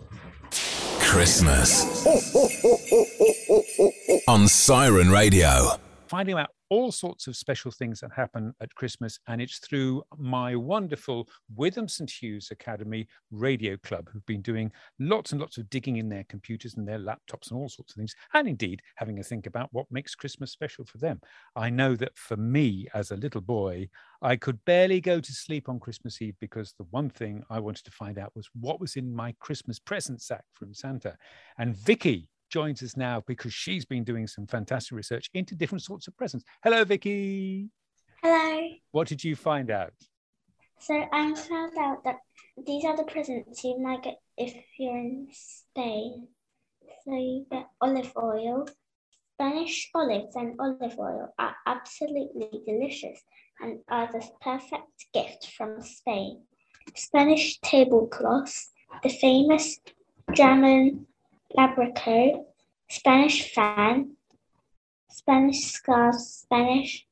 Christmas 1.00 2.04
on 4.28 4.48
Siren 4.48 5.10
Radio. 5.10 5.68
finding 6.08 6.36
out 6.36 6.48
all 6.70 6.92
sorts 6.92 7.26
of 7.26 7.36
special 7.36 7.70
things 7.70 8.00
that 8.00 8.12
happen 8.12 8.54
at 8.60 8.74
Christmas, 8.74 9.18
and 9.28 9.40
it's 9.40 9.58
through 9.58 10.02
my 10.16 10.56
wonderful 10.56 11.28
Witham 11.54 11.88
St 11.88 12.10
Hughs 12.10 12.50
Academy 12.50 13.06
Radio 13.30 13.76
Club, 13.78 14.08
who've 14.12 14.26
been 14.26 14.42
doing 14.42 14.72
lots 14.98 15.32
and 15.32 15.40
lots 15.40 15.58
of 15.58 15.68
digging 15.70 15.96
in 15.96 16.08
their 16.08 16.24
computers 16.24 16.74
and 16.76 16.86
their 16.86 16.98
laptops 16.98 17.50
and 17.50 17.58
all 17.58 17.68
sorts 17.68 17.92
of 17.92 17.96
things, 17.96 18.14
and 18.32 18.48
indeed 18.48 18.80
having 18.96 19.18
a 19.18 19.22
think 19.22 19.46
about 19.46 19.68
what 19.72 19.86
makes 19.90 20.14
Christmas 20.14 20.52
special 20.52 20.84
for 20.84 20.98
them. 20.98 21.20
I 21.56 21.70
know 21.70 21.96
that 21.96 22.16
for 22.16 22.36
me 22.36 22.88
as 22.94 23.10
a 23.10 23.16
little 23.16 23.40
boy, 23.40 23.88
I 24.22 24.36
could 24.36 24.64
barely 24.64 25.00
go 25.00 25.20
to 25.20 25.32
sleep 25.32 25.68
on 25.68 25.78
Christmas 25.78 26.22
Eve 26.22 26.36
because 26.40 26.72
the 26.78 26.86
one 26.90 27.10
thing 27.10 27.42
I 27.50 27.60
wanted 27.60 27.84
to 27.84 27.90
find 27.90 28.18
out 28.18 28.32
was 28.34 28.48
what 28.58 28.80
was 28.80 28.96
in 28.96 29.14
my 29.14 29.34
Christmas 29.40 29.78
present 29.78 30.22
sack 30.22 30.44
from 30.54 30.72
Santa. 30.72 31.16
And 31.58 31.76
Vicky 31.76 32.30
joins 32.54 32.84
us 32.84 32.96
now 32.96 33.20
because 33.26 33.52
she's 33.52 33.84
been 33.84 34.04
doing 34.04 34.28
some 34.28 34.46
fantastic 34.46 34.94
research 34.94 35.28
into 35.34 35.56
different 35.56 35.82
sorts 35.82 36.06
of 36.06 36.16
presents. 36.16 36.44
Hello, 36.62 36.84
Vicky. 36.84 37.68
Hello. 38.22 38.68
What 38.92 39.08
did 39.08 39.24
you 39.24 39.34
find 39.34 39.72
out? 39.72 39.92
So 40.78 40.94
I 40.94 41.34
found 41.34 41.72
out 41.76 42.04
that 42.04 42.18
these 42.64 42.84
are 42.84 42.96
the 42.96 43.10
presents 43.14 43.64
you 43.64 43.80
might 43.80 44.04
get 44.04 44.18
if 44.36 44.54
you're 44.78 44.96
in 44.96 45.26
Spain. 45.32 46.28
So 47.04 47.14
you 47.14 47.44
get 47.50 47.66
olive 47.80 48.12
oil. 48.16 48.68
Spanish 49.34 49.90
olives 49.92 50.36
and 50.36 50.54
olive 50.60 50.96
oil 50.96 51.34
are 51.40 51.56
absolutely 51.66 52.60
delicious 52.64 53.18
and 53.60 53.80
are 53.88 54.08
the 54.12 54.24
perfect 54.40 55.06
gift 55.12 55.50
from 55.56 55.82
Spain. 55.82 56.42
Spanish 56.94 57.58
tablecloths, 57.62 58.70
the 59.02 59.08
famous 59.08 59.80
German 60.34 61.06
labraco, 61.56 62.44
Spanish 62.88 63.54
fan, 63.54 64.16
Spanish 65.08 65.72
scarves, 65.72 66.42
Spanish 66.42 67.06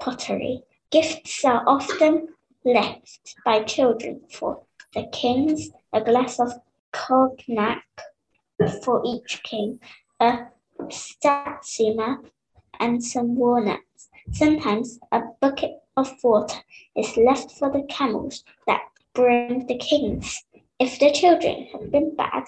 pottery. 0.00 0.62
Gifts 0.90 1.44
are 1.44 1.62
often 1.66 2.28
left 2.64 3.34
by 3.44 3.62
children 3.62 4.20
for 4.30 4.62
the 4.94 5.06
kings, 5.12 5.70
a 5.92 6.00
glass 6.00 6.40
of 6.40 6.52
cognac 6.92 7.84
for 8.82 9.02
each 9.04 9.42
king, 9.42 9.78
a 10.20 10.46
satsuma, 10.90 12.20
and 12.80 13.02
some 13.02 13.36
walnuts. 13.36 14.08
Sometimes 14.32 14.98
a 15.12 15.20
bucket 15.40 15.72
of 15.96 16.12
water 16.22 16.58
is 16.96 17.16
left 17.16 17.52
for 17.52 17.70
the 17.70 17.84
camels 17.88 18.44
that 18.66 18.82
bring 19.14 19.66
the 19.66 19.78
kings. 19.78 20.42
If 20.78 20.98
the 20.98 21.10
children 21.12 21.68
have 21.72 21.90
been 21.90 22.14
bad, 22.16 22.44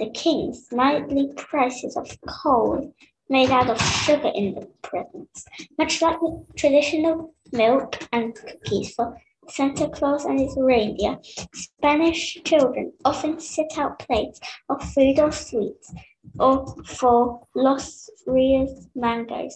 the 0.00 0.10
kings 0.10 0.66
might 0.72 1.08
leave 1.10 1.36
prices 1.36 1.94
of 1.94 2.08
coal 2.26 2.92
made 3.28 3.50
out 3.50 3.68
of 3.68 3.80
sugar 3.80 4.32
in 4.34 4.54
the 4.54 4.66
presents, 4.82 5.44
much 5.78 6.00
like 6.00 6.18
the 6.20 6.44
traditional 6.56 7.34
milk 7.52 7.98
and 8.10 8.34
cookies 8.34 8.94
for 8.94 9.16
Santa 9.48 9.88
Claus 9.88 10.24
and 10.24 10.40
his 10.40 10.56
reindeer. 10.58 11.18
Spanish 11.54 12.42
children 12.44 12.92
often 13.04 13.38
set 13.38 13.70
out 13.76 13.98
plates 13.98 14.40
of 14.70 14.82
food 14.94 15.18
or 15.18 15.30
sweets, 15.30 15.92
or 16.38 16.74
for 16.84 17.46
Los 17.54 18.08
Reyes 18.26 18.88
Magos. 18.96 19.52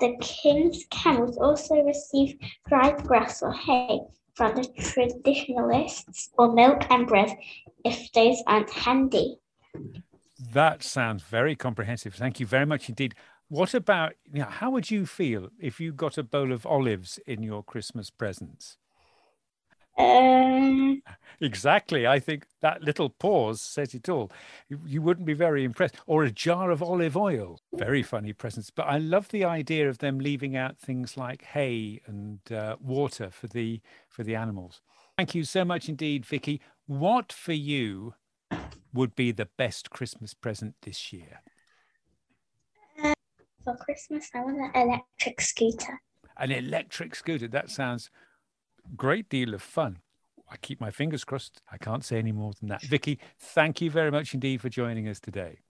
The 0.00 0.16
king's 0.20 0.86
camels 0.90 1.36
also 1.36 1.82
receive 1.82 2.38
dried 2.66 3.04
grass 3.04 3.42
or 3.42 3.52
hay 3.52 4.00
from 4.34 4.54
the 4.54 4.66
traditionalists, 4.78 6.30
or 6.38 6.52
milk 6.52 6.86
and 6.90 7.06
bread 7.06 7.36
if 7.84 8.10
those 8.12 8.42
aren't 8.46 8.70
handy. 8.70 9.36
That 10.52 10.82
sounds 10.82 11.22
very 11.22 11.54
comprehensive. 11.56 12.14
Thank 12.14 12.40
you 12.40 12.46
very 12.46 12.66
much 12.66 12.88
indeed. 12.88 13.14
What 13.48 13.74
about, 13.74 14.14
you 14.32 14.40
know, 14.40 14.46
how 14.46 14.70
would 14.70 14.90
you 14.90 15.06
feel 15.06 15.50
if 15.60 15.78
you 15.80 15.92
got 15.92 16.18
a 16.18 16.22
bowl 16.22 16.52
of 16.52 16.66
olives 16.66 17.18
in 17.26 17.42
your 17.42 17.62
Christmas 17.62 18.10
presents? 18.10 18.78
Um, 19.98 21.02
Exactly. 21.40 22.06
I 22.06 22.20
think 22.20 22.46
that 22.60 22.82
little 22.82 23.10
pause 23.10 23.60
says 23.60 23.94
it 23.94 24.08
all. 24.08 24.30
You, 24.68 24.80
you 24.86 25.02
wouldn't 25.02 25.26
be 25.26 25.34
very 25.34 25.64
impressed. 25.64 25.96
Or 26.06 26.24
a 26.24 26.30
jar 26.30 26.70
of 26.70 26.82
olive 26.82 27.16
oil. 27.16 27.60
Very 27.74 28.02
funny 28.02 28.32
presents. 28.32 28.70
But 28.70 28.84
I 28.84 28.98
love 28.98 29.28
the 29.28 29.44
idea 29.44 29.88
of 29.88 29.98
them 29.98 30.18
leaving 30.18 30.56
out 30.56 30.78
things 30.78 31.16
like 31.16 31.42
hay 31.42 32.00
and 32.06 32.40
uh, 32.52 32.76
water 32.80 33.30
for 33.30 33.48
the 33.48 33.80
for 34.08 34.22
the 34.22 34.36
animals. 34.36 34.80
Thank 35.18 35.34
you 35.34 35.44
so 35.44 35.64
much 35.64 35.88
indeed, 35.88 36.24
Vicky. 36.24 36.60
What 36.86 37.32
for 37.32 37.52
you 37.52 38.14
would 38.92 39.14
be 39.14 39.32
the 39.32 39.48
best 39.56 39.90
Christmas 39.90 40.34
present 40.34 40.74
this 40.82 41.12
year? 41.12 41.40
Uh, 43.02 43.14
for 43.64 43.76
Christmas, 43.76 44.28
I 44.34 44.40
want 44.40 44.58
an 44.58 44.70
electric 44.74 45.40
scooter. 45.40 46.00
An 46.36 46.50
electric 46.50 47.14
scooter. 47.14 47.48
That 47.48 47.70
sounds 47.70 48.10
great 48.96 49.28
deal 49.28 49.54
of 49.54 49.62
fun. 49.62 49.98
I 50.50 50.56
keep 50.56 50.80
my 50.80 50.90
fingers 50.90 51.24
crossed. 51.24 51.62
I 51.70 51.78
can't 51.78 52.04
say 52.04 52.18
any 52.18 52.32
more 52.32 52.52
than 52.58 52.68
that. 52.68 52.82
Vicky, 52.82 53.18
thank 53.38 53.80
you 53.80 53.90
very 53.90 54.10
much 54.10 54.34
indeed 54.34 54.60
for 54.60 54.68
joining 54.68 55.08
us 55.08 55.18
today. 55.18 55.60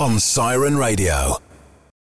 On 0.00 0.18
Siren 0.18 0.78
Radio. 0.78 1.36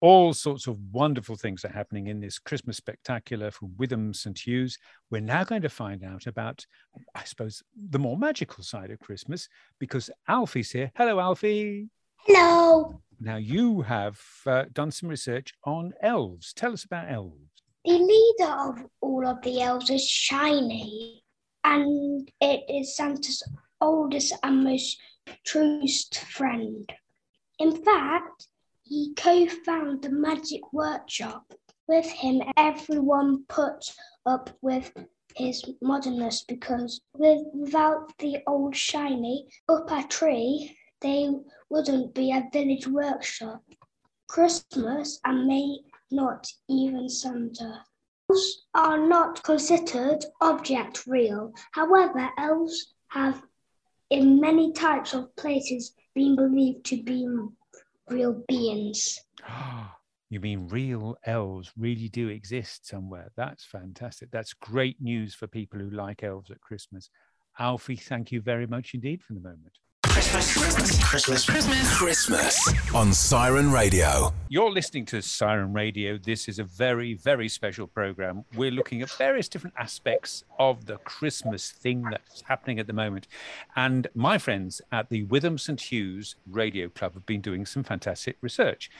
All 0.02 0.34
sorts 0.34 0.66
of 0.66 0.76
wonderful 0.92 1.34
things 1.34 1.64
are 1.64 1.72
happening 1.72 2.08
in 2.08 2.20
this 2.20 2.38
Christmas 2.38 2.76
spectacular 2.76 3.50
for 3.50 3.70
Witham 3.78 4.12
St. 4.12 4.38
Hughs. 4.38 4.76
We're 5.10 5.22
now 5.22 5.44
going 5.44 5.62
to 5.62 5.70
find 5.70 6.04
out 6.04 6.26
about, 6.26 6.66
I 7.14 7.24
suppose, 7.24 7.62
the 7.74 7.98
more 7.98 8.18
magical 8.18 8.62
side 8.62 8.90
of 8.90 8.98
Christmas 8.98 9.48
because 9.78 10.10
Alfie's 10.28 10.70
here. 10.70 10.92
Hello, 10.94 11.18
Alfie. 11.18 11.88
Hello. 12.16 13.00
Now, 13.18 13.36
you 13.36 13.80
have 13.80 14.20
uh, 14.46 14.64
done 14.74 14.90
some 14.90 15.08
research 15.08 15.54
on 15.64 15.94
elves. 16.02 16.52
Tell 16.52 16.74
us 16.74 16.84
about 16.84 17.10
elves. 17.10 17.62
The 17.86 17.92
leader 17.92 18.52
of 18.52 18.84
all 19.00 19.26
of 19.26 19.40
the 19.40 19.62
elves 19.62 19.88
is 19.88 20.06
Shinny, 20.06 21.22
and 21.64 22.30
it 22.42 22.60
is 22.68 22.94
Santa's 22.94 23.42
oldest 23.80 24.34
and 24.42 24.64
most 24.64 25.00
truest 25.46 26.18
friend. 26.18 26.92
In 27.58 27.82
fact, 27.82 28.48
he 28.82 29.14
co 29.14 29.46
founded 29.46 30.02
the 30.02 30.10
Magic 30.10 30.74
Workshop 30.74 31.54
with 31.88 32.04
him, 32.04 32.42
everyone 32.56 33.44
put 33.44 33.94
up 34.26 34.50
with 34.60 34.92
his 35.34 35.64
modernness 35.80 36.44
because 36.44 37.00
without 37.14 38.12
the 38.18 38.42
old 38.46 38.76
shiny 38.76 39.48
upper 39.68 40.02
tree, 40.08 40.76
they 41.00 41.30
wouldn't 41.70 42.14
be 42.14 42.30
a 42.30 42.48
village 42.52 42.86
workshop. 42.88 43.62
Christmas 44.28 45.18
and 45.24 45.46
may 45.46 45.78
not 46.10 46.46
even 46.68 47.08
Santa. 47.08 47.84
Elves 48.28 48.66
are 48.74 48.98
not 48.98 49.42
considered 49.42 50.24
object 50.42 51.06
real. 51.06 51.54
However, 51.72 52.30
elves 52.36 52.92
have 53.08 53.42
in 54.10 54.40
many 54.40 54.72
types 54.72 55.14
of 55.14 55.34
places 55.36 55.94
been 56.16 56.34
believed 56.34 56.84
to 56.86 57.02
be 57.02 57.28
real 58.08 58.42
beings. 58.48 59.20
You 60.28 60.40
mean 60.40 60.66
real 60.66 61.16
elves 61.24 61.70
really 61.76 62.08
do 62.08 62.30
exist 62.30 62.84
somewhere? 62.84 63.30
That's 63.36 63.64
fantastic. 63.64 64.28
That's 64.32 64.54
great 64.54 65.00
news 65.00 65.36
for 65.36 65.46
people 65.46 65.78
who 65.78 65.88
like 65.88 66.24
elves 66.24 66.50
at 66.50 66.60
Christmas. 66.60 67.10
Alfie, 67.60 67.94
thank 67.94 68.32
you 68.32 68.40
very 68.40 68.66
much 68.66 68.90
indeed 68.92 69.22
for 69.22 69.34
the 69.34 69.40
moment. 69.40 69.78
Christmas 70.28 70.56
Christmas, 70.56 71.04
Christmas, 71.04 71.44
Christmas, 71.46 71.96
Christmas 71.96 72.94
on 72.94 73.12
Siren 73.12 73.70
Radio. 73.70 74.34
You're 74.48 74.70
listening 74.70 75.04
to 75.06 75.22
Siren 75.22 75.72
Radio. 75.72 76.18
This 76.18 76.48
is 76.48 76.58
a 76.58 76.64
very, 76.64 77.14
very 77.14 77.48
special 77.48 77.86
program. 77.86 78.44
We're 78.54 78.72
looking 78.72 79.02
at 79.02 79.10
various 79.10 79.48
different 79.48 79.74
aspects 79.78 80.44
of 80.58 80.86
the 80.86 80.96
Christmas 80.98 81.70
thing 81.70 82.02
that's 82.10 82.42
happening 82.42 82.80
at 82.80 82.88
the 82.88 82.92
moment. 82.92 83.28
And 83.76 84.08
my 84.14 84.36
friends 84.36 84.82
at 84.90 85.08
the 85.10 85.22
Witham 85.24 85.58
St. 85.58 85.80
Hughs 85.80 86.34
Radio 86.50 86.88
Club 86.88 87.14
have 87.14 87.24
been 87.24 87.40
doing 87.40 87.64
some 87.64 87.84
fantastic 87.84 88.36
research. 88.40 88.90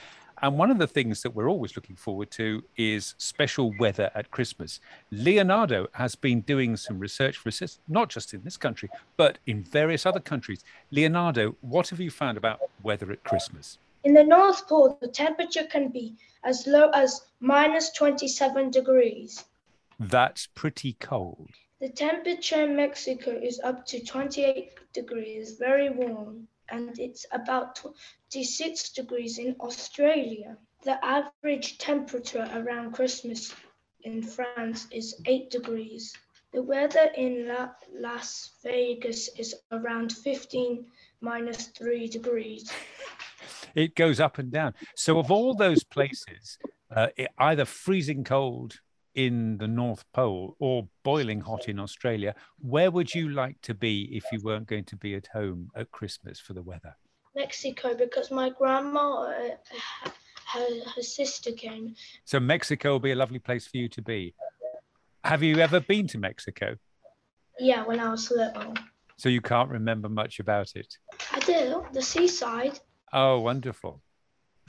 And 0.41 0.57
one 0.57 0.69
of 0.69 0.77
the 0.77 0.87
things 0.87 1.23
that 1.23 1.31
we're 1.31 1.49
always 1.49 1.75
looking 1.75 1.95
forward 1.95 2.29
to 2.31 2.63
is 2.75 3.15
special 3.17 3.73
weather 3.79 4.11
at 4.13 4.29
Christmas. 4.29 4.79
Leonardo 5.09 5.87
has 5.93 6.13
been 6.13 6.41
doing 6.41 6.77
some 6.77 6.99
research 6.99 7.37
for 7.37 7.49
us, 7.49 7.79
not 7.87 8.09
just 8.09 8.35
in 8.35 8.43
this 8.43 8.55
country, 8.55 8.89
but 9.15 9.39
in 9.47 9.63
various 9.63 10.05
other 10.05 10.19
countries. 10.19 10.63
Leonardo, 10.91 11.55
what 11.61 11.89
have 11.89 11.99
you 11.99 12.11
found 12.11 12.37
about 12.37 12.59
weather 12.83 13.11
at 13.11 13.23
Christmas? 13.23 13.79
In 14.03 14.13
the 14.13 14.23
North 14.23 14.67
Pole, 14.67 14.95
the 15.01 15.07
temperature 15.07 15.63
can 15.63 15.89
be 15.89 16.15
as 16.43 16.67
low 16.67 16.89
as 16.91 17.25
minus 17.39 17.89
27 17.91 18.69
degrees. 18.69 19.43
That's 19.99 20.47
pretty 20.53 20.93
cold. 20.99 21.49
The 21.81 21.89
temperature 21.89 22.61
in 22.61 22.75
Mexico 22.75 23.31
is 23.31 23.59
up 23.63 23.87
to 23.87 24.03
28 24.03 24.93
degrees, 24.93 25.57
very 25.57 25.89
warm, 25.89 26.47
and 26.69 26.97
it's 26.99 27.25
about 27.31 27.75
26 27.75 28.89
degrees 28.91 29.37
in 29.37 29.55
Australia. 29.59 30.57
The 30.83 31.03
average 31.03 31.77
temperature 31.77 32.49
around 32.53 32.93
Christmas 32.93 33.53
in 34.03 34.21
France 34.21 34.87
is 34.91 35.21
8 35.25 35.49
degrees. 35.49 36.13
The 36.53 36.61
weather 36.61 37.09
in 37.15 37.47
La- 37.47 37.71
Las 37.93 38.51
Vegas 38.63 39.29
is 39.37 39.55
around 39.71 40.11
15 40.11 40.85
minus 41.21 41.67
3 41.67 42.07
degrees. 42.07 42.71
It 43.75 43.95
goes 43.95 44.19
up 44.19 44.39
and 44.39 44.51
down. 44.51 44.73
So, 44.95 45.19
of 45.19 45.29
all 45.29 45.53
those 45.53 45.83
places, 45.83 46.57
uh, 46.95 47.07
it, 47.15 47.29
either 47.37 47.65
freezing 47.65 48.23
cold 48.23 48.79
in 49.17 49.57
the 49.57 49.67
North 49.67 50.05
Pole 50.13 50.55
or 50.59 50.87
boiling 51.03 51.41
hot 51.41 51.67
in 51.67 51.79
Australia, 51.79 52.35
where 52.59 52.91
would 52.91 53.13
you 53.15 53.29
like 53.29 53.59
to 53.63 53.73
be 53.73 54.03
if 54.15 54.23
you 54.31 54.39
weren't 54.43 54.67
going 54.67 54.85
to 54.85 54.95
be 54.95 55.15
at 55.15 55.25
home 55.33 55.69
at 55.75 55.91
Christmas 55.91 56.39
for 56.39 56.53
the 56.53 56.61
weather? 56.61 56.95
Mexico, 57.35 57.95
because 57.95 58.29
my 58.29 58.51
grandma, 58.51 59.23
uh, 59.23 60.09
her, 60.53 60.67
her 60.95 61.01
sister 61.01 61.51
came. 61.51 61.95
So, 62.25 62.39
Mexico 62.39 62.91
will 62.91 62.99
be 62.99 63.11
a 63.11 63.15
lovely 63.15 63.39
place 63.39 63.65
for 63.65 63.77
you 63.77 63.89
to 63.89 64.01
be. 64.03 64.35
Have 65.23 65.41
you 65.41 65.57
ever 65.57 65.79
been 65.79 66.07
to 66.09 66.19
Mexico? 66.19 66.75
Yeah, 67.59 67.85
when 67.85 67.99
I 67.99 68.11
was 68.11 68.29
little. 68.29 68.75
So, 69.17 69.29
you 69.29 69.41
can't 69.41 69.71
remember 69.71 70.09
much 70.09 70.39
about 70.39 70.75
it. 70.75 70.95
I 71.33 71.39
do, 71.39 71.83
the 71.91 72.03
seaside. 72.03 72.79
Oh, 73.11 73.39
wonderful. 73.39 74.03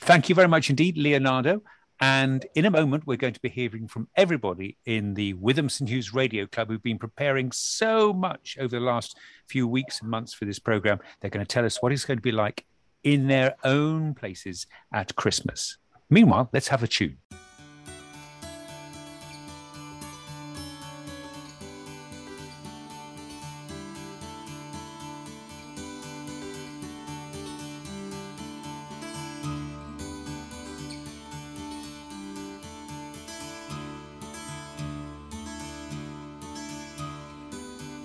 Thank 0.01 0.31
you 0.31 0.35
very 0.35 0.49
much 0.49 0.71
indeed, 0.71 0.97
Leonardo. 0.97 1.61
And 2.01 2.47
in 2.55 2.65
a 2.65 2.71
moment, 2.71 3.07
we're 3.07 3.17
going 3.17 3.35
to 3.35 3.41
be 3.41 3.49
hearing 3.49 3.89
from 3.89 4.09
everybody 4.17 4.77
in 4.85 5.15
the 5.15 5.35
Witham 5.35 5.69
St. 5.69 5.91
Hughs 5.91 6.15
Radio 6.15 6.47
Club 6.47 6.69
who've 6.69 6.83
been 6.83 6.99
preparing 6.99 7.51
so 7.51 8.13
much 8.13 8.57
over 8.61 8.79
the 8.79 8.85
last 8.85 9.17
few 9.49 9.67
weeks 9.67 10.01
and 10.01 10.11
months 10.11 10.33
for 10.33 10.45
this 10.45 10.61
program. 10.61 11.01
They're 11.21 11.31
going 11.31 11.45
to 11.45 11.53
tell 11.53 11.65
us 11.65 11.83
what 11.83 11.93
it's 11.93 12.05
going 12.05 12.19
to 12.19 12.23
be 12.23 12.33
like 12.33 12.65
in 13.03 13.27
their 13.27 13.57
own 13.65 14.15
places 14.15 14.67
at 14.93 15.17
Christmas. 15.17 15.79
Meanwhile, 16.09 16.51
let's 16.53 16.69
have 16.69 16.83
a 16.83 16.89
tune. 16.89 17.19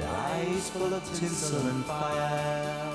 and 0.00 0.16
eyes 0.16 0.70
full 0.70 0.92
of 0.94 1.04
tinsel 1.14 1.66
and 1.66 1.84
fire. 1.84 2.89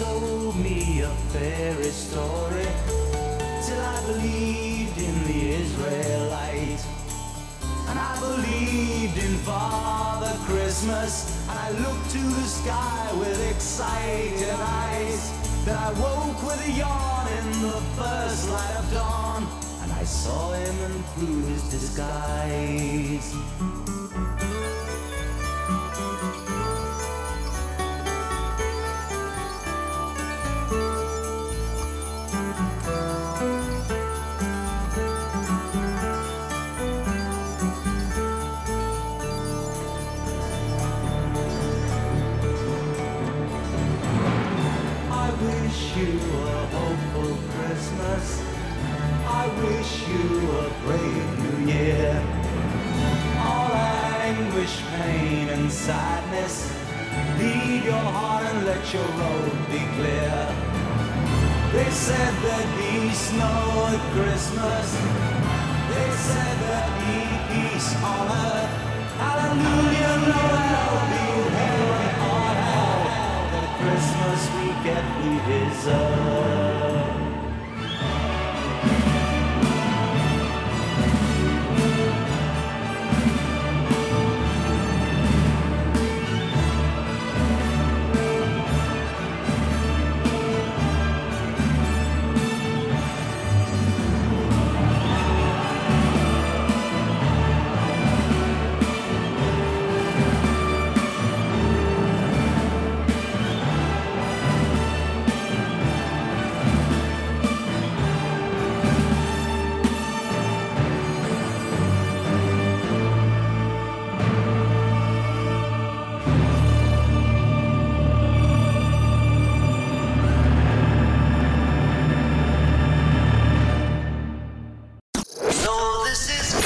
Told 0.00 0.56
me 0.56 1.02
a 1.02 1.10
fairy 1.28 1.92
story 1.92 2.66
till 3.66 3.82
I 3.94 4.02
believed 4.06 4.96
in 4.96 5.14
the 5.28 5.40
Israelite. 5.60 6.82
And 7.88 7.98
I 7.98 8.18
believed 8.18 9.18
in 9.18 9.34
Father 9.44 10.32
Christmas. 10.46 11.12
And 11.50 11.58
I 11.58 11.68
looked 11.82 12.10
to 12.12 12.22
the 12.40 12.48
sky 12.60 13.10
with 13.18 13.38
excited 13.50 14.48
eyes. 14.48 15.20
Then 15.66 15.76
I 15.76 15.92
woke 16.00 16.42
with 16.48 16.66
a 16.66 16.72
yawn 16.72 17.26
in 17.38 17.48
the 17.60 17.80
first 17.98 18.48
light 18.48 18.76
of 18.78 18.90
dawn. 18.94 19.46
And 19.82 19.92
I 19.92 20.04
saw 20.04 20.52
him 20.52 20.76
and 20.86 21.04
through 21.12 21.42
his 21.52 21.62
disguise. 21.68 23.34
Christmas. 64.12 64.86
They 65.90 66.10
said 66.10 66.58
be 66.98 67.18
peace 67.48 67.94
on 68.02 68.26
earth. 68.26 68.72
Hallelujah, 69.22 70.14
Noel, 70.26 70.94
be 71.10 71.26
heaven 71.58 72.10
on 72.34 72.56
hell. 72.68 73.00
The 73.54 73.62
Christmas 73.78 74.40
we 74.56 74.66
get, 74.84 75.04
we 75.22 75.30
deserve. 75.46 76.09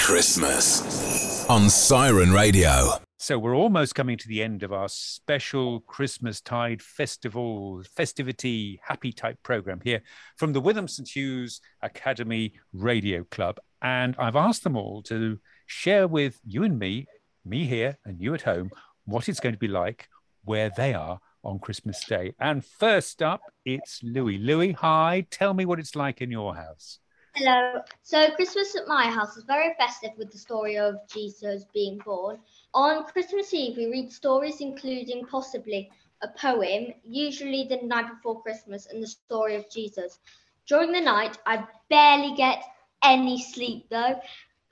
Christmas 0.07 1.49
on 1.49 1.71
Siren 1.71 2.31
Radio. 2.31 2.91
So 3.17 3.39
we're 3.39 3.57
almost 3.57 3.95
coming 3.95 4.19
to 4.19 4.29
the 4.29 4.43
end 4.43 4.63
of 4.63 4.71
our 4.71 4.87
special 4.87 5.81
Christmas 5.81 6.43
Tide 6.43 6.83
Festival, 6.83 7.83
festivity, 7.97 8.79
happy 8.87 9.13
type 9.13 9.39
program 9.43 9.81
here 9.83 10.03
from 10.37 10.53
the 10.53 10.61
Witham 10.61 10.89
St 10.89 11.09
Hughs 11.09 11.63
Academy 11.81 12.53
Radio 12.75 13.25
Club. 13.31 13.59
And 13.81 14.15
I've 14.19 14.37
asked 14.37 14.63
them 14.63 14.77
all 14.77 15.03
to 15.05 15.41
share 15.65 16.07
with 16.07 16.39
you 16.45 16.65
and 16.65 16.79
me, 16.79 17.07
me 17.43 17.65
here 17.65 17.97
and 18.05 18.21
you 18.21 18.35
at 18.35 18.43
home, 18.43 18.73
what 19.07 19.31
it's 19.31 19.41
going 19.41 19.55
to 19.55 19.59
be 19.59 19.69
like 19.69 20.11
where 20.45 20.71
they 20.77 20.93
are 20.93 21.19
on 21.43 21.59
Christmas 21.59 22.05
Day. 22.05 22.35
And 22.39 22.63
first 22.63 23.23
up, 23.23 23.41
it's 23.65 24.03
Louis. 24.03 24.37
Louis, 24.37 24.73
hi. 24.73 25.27
Tell 25.31 25.55
me 25.55 25.65
what 25.65 25.81
it's 25.81 25.97
like 25.97 26.21
in 26.21 26.31
your 26.31 26.57
house. 26.57 26.99
Hello. 27.37 27.83
So 28.03 28.31
Christmas 28.37 28.77
at 28.77 28.87
my 28.87 29.07
house 29.07 29.37
is 29.37 29.43
very 29.43 29.75
festive 29.75 30.13
with 30.17 30.31
the 30.31 30.39
story 30.39 30.79
of 30.79 30.95
Jesus 31.13 31.65
being 31.75 31.99
born. 32.05 32.39
On 32.75 33.05
Christmas 33.07 33.53
Eve, 33.53 33.77
we 33.77 33.87
read 33.87 34.13
stories 34.13 34.61
including 34.61 35.27
possibly 35.27 35.91
a 36.23 36.29
poem, 36.29 36.95
usually 37.03 37.67
the 37.69 37.85
night 37.85 38.09
before 38.09 38.41
Christmas, 38.41 38.87
and 38.87 39.03
the 39.03 39.09
story 39.09 39.57
of 39.57 39.69
Jesus. 39.69 40.21
During 40.69 40.93
the 40.93 41.01
night, 41.01 41.37
I 41.45 41.67
barely 41.91 42.37
get 42.37 42.63
any 43.03 43.43
sleep 43.43 43.89
though, 43.91 44.21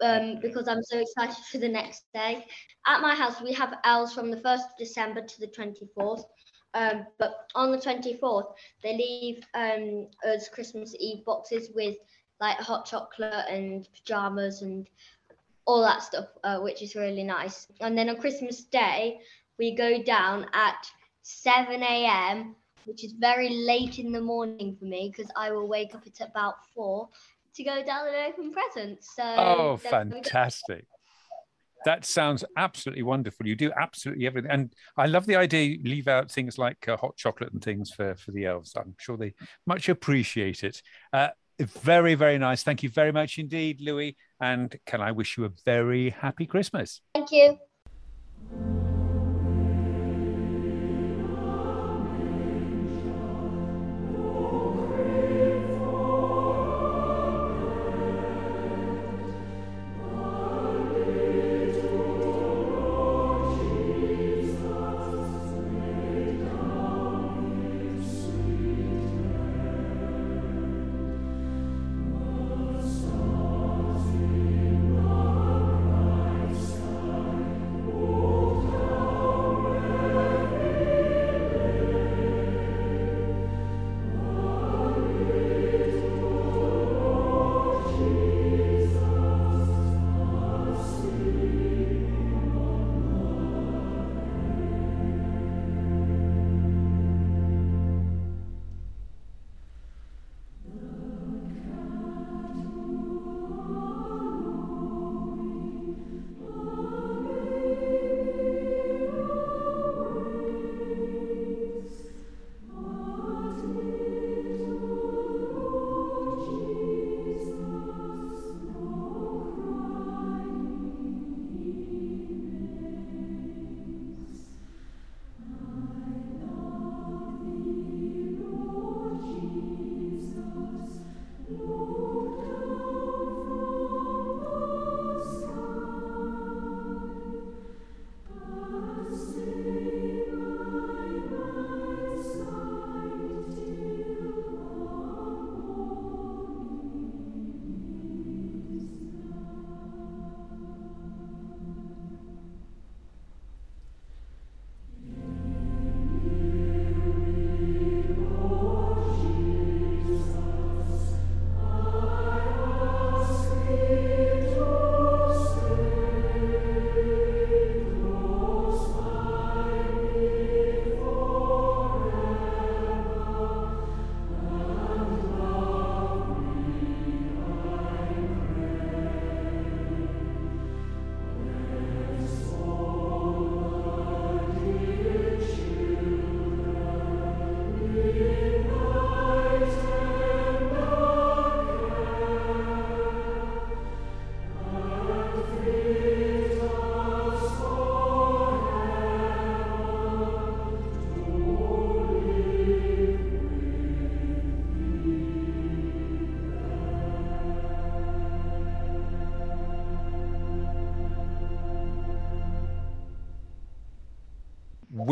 um, 0.00 0.38
because 0.40 0.68
I'm 0.68 0.84
so 0.84 1.00
excited 1.00 1.44
for 1.50 1.58
the 1.58 1.68
next 1.68 2.04
day. 2.14 2.46
At 2.86 3.00
my 3.00 3.16
house, 3.16 3.42
we 3.42 3.52
have 3.54 3.74
elves 3.82 4.14
from 4.14 4.30
the 4.30 4.36
1st 4.36 4.66
of 4.66 4.78
December 4.78 5.22
to 5.22 5.40
the 5.40 5.48
24th. 5.48 6.22
Um, 6.74 7.06
but 7.18 7.50
on 7.54 7.72
the 7.72 7.76
24th, 7.76 8.52
they 8.82 8.96
leave 8.96 9.44
um, 9.52 10.06
us 10.24 10.48
Christmas 10.48 10.94
Eve 10.98 11.24
boxes 11.24 11.70
with 11.74 11.96
like 12.42 12.58
hot 12.58 12.84
chocolate 12.84 13.46
and 13.48 13.88
pajamas 13.94 14.62
and 14.62 14.88
all 15.64 15.80
that 15.82 16.02
stuff, 16.02 16.26
uh, 16.42 16.58
which 16.58 16.82
is 16.82 16.96
really 16.96 17.22
nice. 17.22 17.68
And 17.80 17.96
then 17.96 18.08
on 18.10 18.16
Christmas 18.16 18.64
Day, 18.64 19.20
we 19.60 19.76
go 19.76 20.02
down 20.02 20.46
at 20.52 20.90
7 21.22 21.80
a.m., 21.84 22.56
which 22.84 23.04
is 23.04 23.12
very 23.12 23.48
late 23.48 24.00
in 24.00 24.10
the 24.10 24.20
morning 24.20 24.76
for 24.76 24.86
me 24.86 25.12
because 25.14 25.30
I 25.36 25.52
will 25.52 25.68
wake 25.68 25.94
up 25.94 26.02
at 26.04 26.28
about 26.28 26.56
four 26.74 27.08
to 27.54 27.62
go 27.62 27.84
down 27.84 28.08
and 28.08 28.32
open 28.32 28.52
presents. 28.52 29.14
So 29.14 29.22
Oh, 29.22 29.76
then 29.76 30.06
we 30.06 30.20
go- 30.20 30.20
fantastic. 30.22 30.84
That 31.84 32.04
sounds 32.04 32.44
absolutely 32.56 33.02
wonderful. 33.02 33.46
You 33.46 33.56
do 33.56 33.72
absolutely 33.76 34.26
everything. 34.26 34.50
And 34.50 34.72
I 34.96 35.06
love 35.06 35.26
the 35.26 35.36
idea 35.36 35.62
you 35.62 35.80
leave 35.84 36.08
out 36.08 36.30
things 36.30 36.58
like 36.58 36.88
uh, 36.88 36.96
hot 36.96 37.16
chocolate 37.16 37.52
and 37.52 37.62
things 37.62 37.90
for, 37.90 38.14
for 38.16 38.30
the 38.32 38.46
elves. 38.46 38.74
I'm 38.76 38.94
sure 38.98 39.16
they 39.16 39.34
much 39.66 39.88
appreciate 39.88 40.62
it. 40.64 40.82
Uh, 41.12 41.28
very, 41.66 42.14
very 42.14 42.38
nice. 42.38 42.62
Thank 42.62 42.82
you 42.82 42.88
very 42.88 43.12
much 43.12 43.38
indeed, 43.38 43.80
Louis. 43.80 44.16
And 44.40 44.74
can 44.86 45.00
I 45.00 45.12
wish 45.12 45.36
you 45.36 45.44
a 45.44 45.50
very 45.64 46.10
happy 46.10 46.46
Christmas? 46.46 47.00
Thank 47.14 47.30
you. 47.32 47.58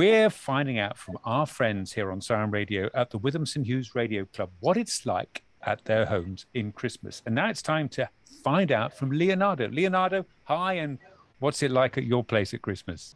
We're 0.00 0.30
finding 0.30 0.78
out 0.78 0.96
from 0.96 1.18
our 1.26 1.44
friends 1.44 1.92
here 1.92 2.10
on 2.10 2.22
Siren 2.22 2.50
Radio 2.50 2.88
at 2.94 3.10
the 3.10 3.18
Witham 3.18 3.44
St 3.44 3.66
Hughs 3.66 3.94
Radio 3.94 4.24
Club 4.24 4.48
what 4.60 4.78
it's 4.78 5.04
like 5.04 5.42
at 5.60 5.84
their 5.84 6.06
homes 6.06 6.46
in 6.54 6.72
Christmas. 6.72 7.20
And 7.26 7.34
now 7.34 7.50
it's 7.50 7.60
time 7.60 7.86
to 7.90 8.08
find 8.42 8.72
out 8.72 8.96
from 8.96 9.10
Leonardo. 9.10 9.68
Leonardo, 9.68 10.24
hi, 10.44 10.72
and 10.72 10.96
what's 11.40 11.62
it 11.62 11.70
like 11.70 11.98
at 11.98 12.04
your 12.04 12.24
place 12.24 12.54
at 12.54 12.62
Christmas? 12.62 13.14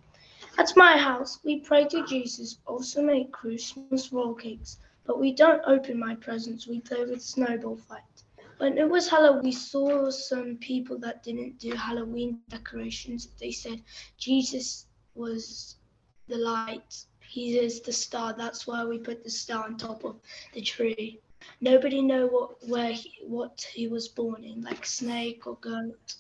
At 0.59 0.77
my 0.77 0.99
house, 0.99 1.39
we 1.43 1.61
pray 1.61 1.87
to 1.87 2.05
Jesus, 2.07 2.59
also 2.67 3.01
make 3.01 3.33
Christmas 3.33 4.13
roll 4.13 4.35
cakes, 4.35 4.77
but 5.07 5.19
we 5.19 5.33
don't 5.33 5.63
open 5.67 5.99
my 5.99 6.15
presents, 6.17 6.67
we 6.67 6.81
play 6.81 7.07
with 7.07 7.23
snowball 7.23 7.79
fight. 7.79 8.03
When 8.59 8.77
it 8.77 8.91
was 8.91 9.09
Halloween, 9.09 9.43
we 9.43 9.53
saw 9.53 10.11
some 10.11 10.59
people 10.59 10.99
that 10.99 11.23
didn't 11.23 11.59
do 11.59 11.73
Halloween 11.73 12.41
decorations. 12.51 13.29
They 13.41 13.53
said 13.53 13.81
Jesus 14.19 14.85
was 15.15 15.77
the 16.29 16.39
light, 16.39 17.05
he 17.21 17.59
is 17.59 17.81
the 17.81 17.93
star, 17.93 18.35
that's 18.37 18.67
why 18.67 18.85
we 18.85 18.99
put 18.99 19.25
the 19.25 19.31
star 19.31 19.65
on 19.65 19.77
top 19.77 20.05
of 20.05 20.17
the 20.53 20.61
tree. 20.61 21.21
Nobody 21.61 22.01
know 22.01 22.27
what 22.27 22.69
where 22.69 22.93
he, 22.93 23.13
what 23.27 23.67
he 23.73 23.89
was 23.89 24.09
born 24.09 24.45
in, 24.45 24.63
like 24.63 24.87
snake 24.87 25.47
or 25.47 25.57
goat. 25.57 26.15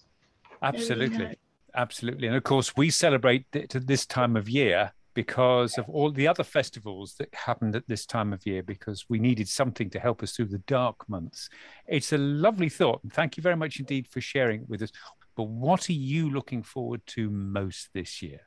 Absolutely. 0.63 1.37
Absolutely. 1.77 2.29
And 2.29 2.37
of 2.37 2.45
course, 2.45 2.77
we 2.77 2.91
celebrate 2.91 3.47
at 3.55 3.87
this 3.87 4.07
time 4.07 4.37
of 4.37 4.49
year 4.49 4.93
because 5.15 5.79
of 5.79 5.89
all 5.89 6.11
the 6.11 6.29
other 6.29 6.45
festivals 6.45 7.15
that 7.19 7.33
happened 7.35 7.75
at 7.75 7.87
this 7.89 8.05
time 8.05 8.33
of 8.33 8.45
year 8.47 8.63
because 8.63 9.05
we 9.09 9.19
needed 9.19 9.49
something 9.49 9.89
to 9.91 9.99
help 9.99 10.23
us 10.23 10.33
through 10.33 10.47
the 10.47 10.59
dark 10.59 11.09
months. 11.09 11.49
It's 11.87 12.13
a 12.13 12.19
lovely 12.19 12.69
thought. 12.69 13.03
And 13.03 13.13
thank 13.13 13.37
you 13.37 13.43
very 13.43 13.57
much 13.57 13.79
indeed 13.79 14.09
for 14.09 14.21
sharing 14.21 14.63
it 14.63 14.69
with 14.69 14.83
us. 14.83 14.91
But 15.37 15.45
what 15.45 15.89
are 15.89 15.95
you 15.95 16.31
looking 16.31 16.63
forward 16.63 17.03
to 17.09 17.31
most 17.31 17.89
this 17.93 18.23
year? 18.23 18.41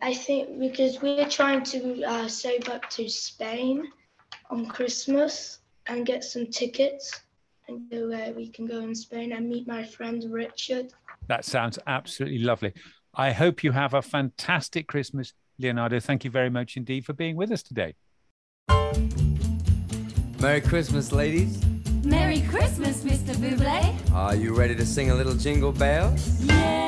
I 0.00 0.14
think 0.14 0.58
because 0.60 1.02
we're 1.02 1.28
trying 1.28 1.64
to 1.64 2.04
uh, 2.04 2.28
save 2.28 2.68
up 2.68 2.88
to 2.90 3.08
Spain 3.08 3.88
on 4.50 4.66
Christmas 4.66 5.58
and 5.86 6.06
get 6.06 6.22
some 6.22 6.46
tickets 6.46 7.20
and 7.66 7.90
go 7.90 8.08
where 8.08 8.32
we 8.32 8.48
can 8.48 8.66
go 8.66 8.78
in 8.80 8.94
Spain 8.94 9.32
and 9.32 9.48
meet 9.48 9.66
my 9.66 9.84
friend 9.84 10.24
Richard. 10.30 10.92
That 11.26 11.44
sounds 11.44 11.78
absolutely 11.86 12.38
lovely. 12.38 12.72
I 13.14 13.32
hope 13.32 13.64
you 13.64 13.72
have 13.72 13.94
a 13.94 14.02
fantastic 14.02 14.86
Christmas, 14.86 15.32
Leonardo. 15.58 15.98
Thank 15.98 16.24
you 16.24 16.30
very 16.30 16.50
much 16.50 16.76
indeed 16.76 17.04
for 17.04 17.12
being 17.12 17.36
with 17.36 17.50
us 17.50 17.62
today. 17.62 17.94
Merry 20.40 20.60
Christmas, 20.60 21.10
ladies. 21.12 21.62
Merry 22.04 22.42
Christmas, 22.42 23.02
Mr. 23.02 23.34
Buble. 23.34 24.12
Are 24.12 24.36
you 24.36 24.54
ready 24.54 24.76
to 24.76 24.86
sing 24.86 25.10
a 25.10 25.14
little 25.14 25.34
jingle 25.34 25.72
bells? 25.72 26.44
Yes. 26.44 26.87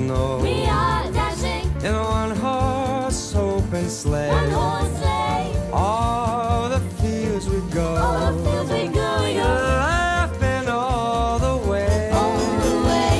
snow 0.00 0.38
We 0.42 0.64
are 0.64 1.04
dashing 1.12 1.66
in 1.86 1.94
a 1.94 2.02
one 2.20 2.32
horse 2.36 3.34
open 3.34 3.88
sleigh. 3.88 4.28
one 4.30 4.50
horse 4.50 4.92
sleigh. 4.98 5.70
All 5.72 6.68
the 6.68 6.80
fields 7.00 7.48
we 7.48 7.60
go. 7.72 7.86
All 8.04 8.32
the 8.32 8.34
fields 8.44 8.70
we 8.72 8.84
go, 9.00 9.08
we 9.24 9.34
go 9.34 9.48
Laughing 9.48 10.68
all 10.68 11.38
the 11.38 11.56
way. 11.70 12.10
all 12.12 12.38
the 12.66 12.76
way. 12.88 13.18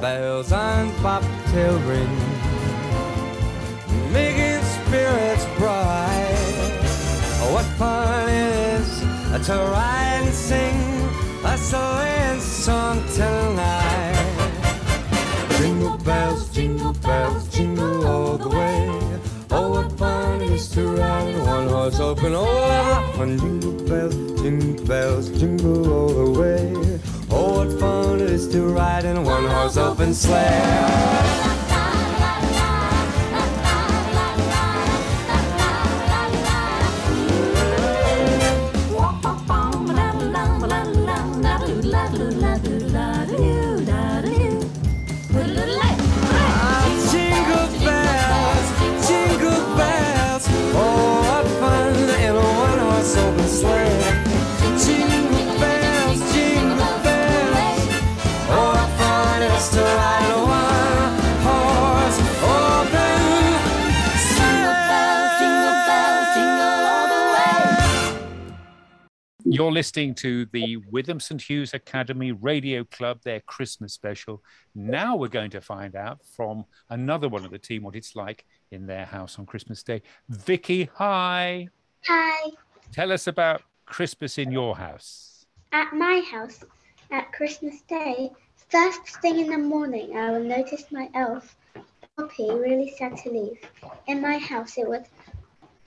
Bells 0.00 0.52
on 0.52 0.82
bobtail 1.02 1.76
ring. 1.90 2.16
Making 4.12 4.62
spirits 4.76 5.44
bright. 5.58 6.72
Oh, 7.42 7.50
what 7.54 7.66
fun 7.78 8.28
it 8.28 8.80
is 8.80 8.88
to 9.46 9.52
ride 9.52 10.22
and 10.24 10.34
sing 10.34 10.76
a 11.44 11.56
sleighing 11.58 12.40
song 12.40 12.96
tonight. 13.14 13.55
Horse 21.90 22.00
open. 22.00 22.32
What 22.32 23.16
fun! 23.16 23.38
Jingle 23.38 23.72
bells, 23.88 24.42
jingle 24.42 24.86
bells, 24.86 25.28
jingle 25.38 25.92
all 25.92 26.08
the 26.08 26.40
way. 26.40 26.72
Oh, 27.30 27.64
what 27.64 27.78
fun 27.78 28.20
it 28.20 28.30
is 28.30 28.48
to 28.48 28.62
ride 28.62 29.04
in 29.04 29.16
a 29.16 29.22
one 29.22 29.44
horse 29.46 29.76
open 29.76 30.12
sleigh. 30.12 31.55
You're 69.56 69.72
listening 69.72 70.14
to 70.16 70.44
the 70.52 70.76
Witham 70.76 71.18
St 71.18 71.40
Hughs 71.40 71.72
Academy 71.72 72.30
Radio 72.30 72.84
Club, 72.84 73.22
their 73.22 73.40
Christmas 73.40 73.94
special. 73.94 74.42
Now 74.74 75.16
we're 75.16 75.28
going 75.28 75.48
to 75.52 75.62
find 75.62 75.96
out 75.96 76.20
from 76.36 76.66
another 76.90 77.30
one 77.30 77.42
of 77.42 77.50
the 77.50 77.58
team 77.58 77.82
what 77.82 77.96
it's 77.96 78.14
like 78.14 78.44
in 78.70 78.86
their 78.86 79.06
house 79.06 79.38
on 79.38 79.46
Christmas 79.46 79.82
Day. 79.82 80.02
Vicky, 80.28 80.90
hi. 80.92 81.68
Hi. 82.06 82.50
Tell 82.92 83.10
us 83.10 83.28
about 83.28 83.62
Christmas 83.86 84.36
in 84.36 84.52
your 84.52 84.76
house. 84.76 85.46
At 85.72 85.94
my 85.94 86.20
house, 86.30 86.62
at 87.10 87.32
Christmas 87.32 87.80
Day, 87.88 88.32
first 88.68 89.06
thing 89.22 89.38
in 89.38 89.46
the 89.46 89.56
morning, 89.56 90.18
I 90.18 90.32
will 90.32 90.44
notice 90.44 90.84
my 90.92 91.08
elf, 91.14 91.56
Poppy, 92.18 92.50
really 92.50 92.94
sad 92.98 93.16
to 93.16 93.30
leave. 93.30 93.58
In 94.06 94.20
my 94.20 94.36
house, 94.36 94.76
it 94.76 94.86
would 94.86 95.06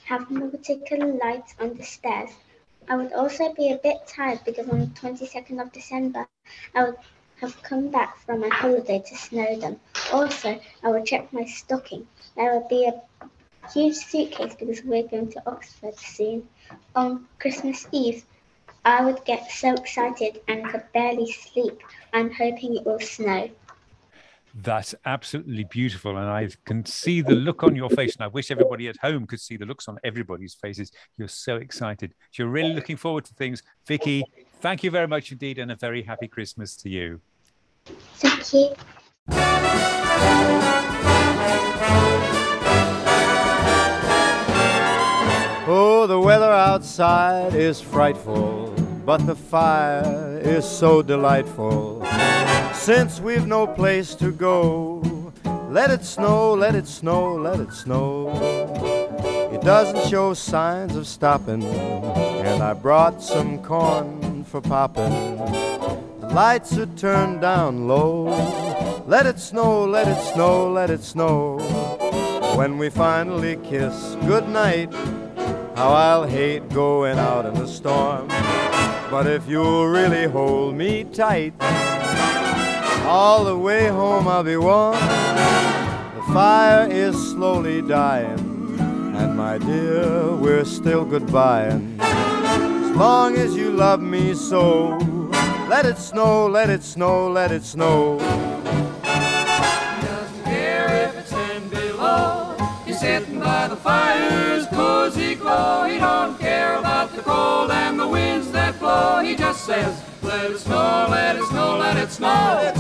have 0.06 0.32
no 0.32 0.48
particular 0.48 1.14
lights 1.24 1.54
on 1.60 1.76
the 1.76 1.84
stairs. 1.84 2.32
I 2.90 2.96
would 2.96 3.14
also 3.14 3.54
be 3.54 3.72
a 3.72 3.78
bit 3.78 4.08
tired 4.08 4.40
because 4.44 4.68
on 4.68 4.80
the 4.80 4.88
22nd 4.88 5.62
of 5.62 5.72
December, 5.72 6.28
I 6.74 6.84
would 6.86 6.98
have 7.40 7.62
come 7.62 7.90
back 7.90 8.18
from 8.18 8.42
my 8.42 8.50
holiday 8.50 9.00
to 9.08 9.16
Snowdon. 9.16 9.80
Also, 10.12 10.60
I 10.84 10.90
would 10.90 11.06
check 11.06 11.32
my 11.32 11.46
stocking. 11.46 12.08
There 12.36 12.58
would 12.58 12.68
be 12.68 12.86
a 12.88 13.00
huge 13.72 13.96
suitcase 13.96 14.56
because 14.56 14.84
we're 14.84 15.08
going 15.08 15.32
to 15.34 15.44
Oxford 15.48 15.96
soon. 15.98 16.50
On 16.96 17.28
Christmas 17.38 17.88
Eve, 17.92 18.26
I 18.84 19.06
would 19.06 19.24
get 19.24 19.52
so 19.52 19.74
excited 19.76 20.42
and 20.48 20.68
could 20.68 20.84
barely 20.92 21.32
sleep. 21.32 21.84
I'm 22.12 22.32
hoping 22.32 22.76
it 22.76 22.86
will 22.86 23.00
snow. 23.00 23.50
That's 24.56 24.96
absolutely 25.06 25.64
beautiful. 25.66 26.18
And 26.18 26.28
I 26.28 26.50
can 26.66 26.86
see 26.86 27.22
the 27.22 27.36
look 27.36 27.64
on 27.64 27.76
your 27.76 27.90
face. 27.90 28.16
And 28.16 28.24
I 28.24 28.28
wish 28.28 28.52
everybody 28.52 28.88
at 28.88 28.98
home 28.98 29.28
could 29.28 29.40
see 29.40 29.58
the 29.58 29.66
looks 29.66 29.88
on 29.88 30.00
everybody's 30.04 30.56
faces. 30.56 30.92
You're 31.18 31.28
so 31.28 31.58
excited. 31.58 32.14
You're 32.34 32.48
really 32.48 32.74
looking 32.74 32.98
forward 32.98 33.26
to 33.26 33.34
things. 33.34 33.64
Vicky, 33.86 34.24
thank 34.62 34.84
you 34.84 34.92
very 34.92 35.08
much 35.08 35.32
indeed. 35.32 35.60
And 35.60 35.72
a 35.72 35.76
very 35.76 36.02
happy 36.02 36.28
Christmas 36.28 36.76
to 36.78 36.90
you. 36.90 37.22
Thank 38.16 38.54
you. 38.54 38.74
Oh, 45.72 46.08
the 46.08 46.20
weather 46.20 46.52
outside 46.52 47.54
is 47.54 47.80
frightful, 47.80 48.74
but 49.06 49.28
the 49.28 49.36
fire 49.36 50.40
is 50.44 50.68
so 50.68 51.04
delightful. 51.04 52.02
Since 52.90 53.20
we've 53.20 53.46
no 53.46 53.68
place 53.68 54.16
to 54.16 54.32
go, 54.32 55.32
let 55.70 55.92
it 55.92 56.04
snow, 56.04 56.56
let 56.56 56.74
it 56.74 56.88
snow, 56.88 57.36
let 57.36 57.60
it 57.60 57.72
snow. 57.72 58.32
It 59.54 59.62
doesn't 59.62 60.10
show 60.10 60.34
signs 60.34 60.96
of 60.96 61.06
stopping, 61.06 61.64
and 61.64 62.64
I 62.64 62.74
brought 62.74 63.22
some 63.22 63.62
corn 63.62 64.44
for 64.44 64.60
popping. 64.60 65.12
The 66.20 66.30
lights 66.34 66.80
are 66.80 66.88
turned 66.88 67.42
down 67.42 67.88
low. 67.88 68.24
Let 69.06 69.28
it 69.28 69.38
snow, 69.38 69.86
let 69.86 70.08
it 70.08 70.20
snow, 70.34 70.72
let 70.72 70.90
it 70.90 71.04
snow. 71.04 71.60
When 72.56 72.80
we 72.80 72.90
finally 72.90 73.58
kiss 73.58 74.16
goodnight, 74.26 74.92
how 75.76 75.92
I'll 75.94 76.26
hate 76.26 76.68
going 76.70 77.20
out 77.20 77.46
in 77.46 77.54
the 77.54 77.68
storm. 77.68 78.30
But 79.12 79.28
if 79.28 79.48
you'll 79.48 79.86
really 79.86 80.26
hold 80.26 80.74
me 80.74 81.04
tight, 81.04 81.54
all 83.10 83.44
the 83.44 83.58
way 83.58 83.88
home 83.88 84.28
I'll 84.28 84.44
be 84.44 84.56
warm. 84.56 84.94
The 84.94 86.24
fire 86.32 86.88
is 86.92 87.16
slowly 87.32 87.82
dying, 87.82 88.40
and 89.18 89.36
my 89.36 89.58
dear, 89.58 90.36
we're 90.36 90.64
still 90.64 91.06
goodbying. 91.06 92.00
As 92.00 92.96
long 92.96 93.36
as 93.36 93.56
you 93.56 93.72
love 93.72 94.00
me 94.00 94.36
so, 94.36 94.98
let 95.68 95.88
it 95.88 95.98
snow, 95.98 96.48
let 96.48 96.70
it 96.70 96.84
snow, 96.84 97.32
let 97.32 97.52
it 97.52 97.64
snow. 97.64 98.20
doesn't 99.02 100.44
care 100.44 101.08
if 101.08 101.18
it's 101.18 101.32
ten 101.32 101.68
below. 101.70 102.56
He's 102.86 103.00
sitting 103.00 103.40
by 103.40 103.68
the 103.70 103.76
fire's 103.76 104.68
cozy 104.68 105.34
glow. 105.34 105.86
He 105.86 105.98
don't 105.98 106.38
care 106.40 106.78
about 106.78 107.16
the 107.16 107.24
cold 107.24 107.72
and 107.72 108.00
the 108.00 108.08
winds 108.08 108.52
that 108.52 108.78
blow. 108.80 109.22
He 109.24 109.36
just 109.36 109.66
says, 109.66 110.00
let 110.22 110.52
it 110.52 110.60
snow, 110.60 111.08
let 111.10 111.38
it 111.38 111.46
snow, 111.46 111.78
let 111.78 111.98
it 111.98 112.12
snow. 112.12 112.79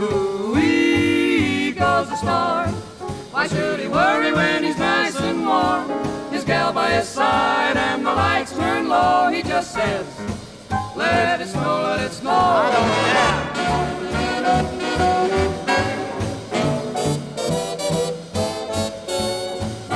Ooh-wee 0.00 1.72
goes 1.72 2.08
the 2.08 2.16
storm. 2.16 2.72
Why 3.32 3.46
should 3.46 3.80
he 3.80 3.88
worry 3.88 4.32
when 4.32 4.64
he's 4.64 4.78
nice 4.78 5.14
and 5.20 5.46
warm? 5.46 5.90
His 6.32 6.42
gal 6.42 6.72
by 6.72 6.90
his 6.92 7.06
side 7.06 7.76
and 7.76 8.06
the 8.06 8.10
lights 8.10 8.52
turn 8.56 8.88
low. 8.88 9.28
He 9.30 9.42
just 9.42 9.74
says, 9.74 10.06
let 10.96 11.42
it 11.42 11.48
snow, 11.48 11.82
let 11.82 12.00
it 12.00 12.12
snow. 12.12 12.30
I 12.30 12.70
don't 12.72 12.88
care. 13.04 13.50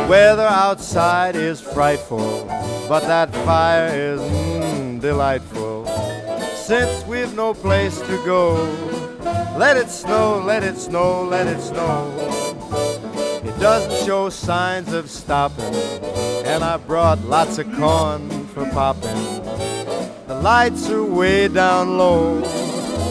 The 0.02 0.06
weather 0.10 0.46
outside 0.46 1.34
is 1.34 1.62
frightful, 1.62 2.44
but 2.90 3.00
that 3.06 3.32
fire 3.46 3.88
is 3.88 4.20
mm, 4.20 5.00
delightful. 5.00 5.86
Since 6.54 7.06
we've 7.06 7.34
no 7.34 7.54
place 7.54 7.98
to 8.00 8.22
go, 8.26 8.68
let 9.56 9.76
it 9.76 9.88
snow, 9.88 10.42
let 10.44 10.62
it 10.62 10.76
snow, 10.76 11.22
let 11.22 11.46
it 11.46 11.60
snow. 11.60 12.12
It 13.44 13.58
doesn't 13.60 14.06
show 14.06 14.28
signs 14.28 14.92
of 14.92 15.08
stopping, 15.08 15.74
and 16.44 16.64
I 16.64 16.76
brought 16.76 17.20
lots 17.24 17.58
of 17.58 17.72
corn 17.74 18.28
for 18.48 18.68
popping. 18.70 19.42
The 20.26 20.40
lights 20.42 20.90
are 20.90 21.04
way 21.04 21.48
down 21.48 21.96
low, 21.98 22.42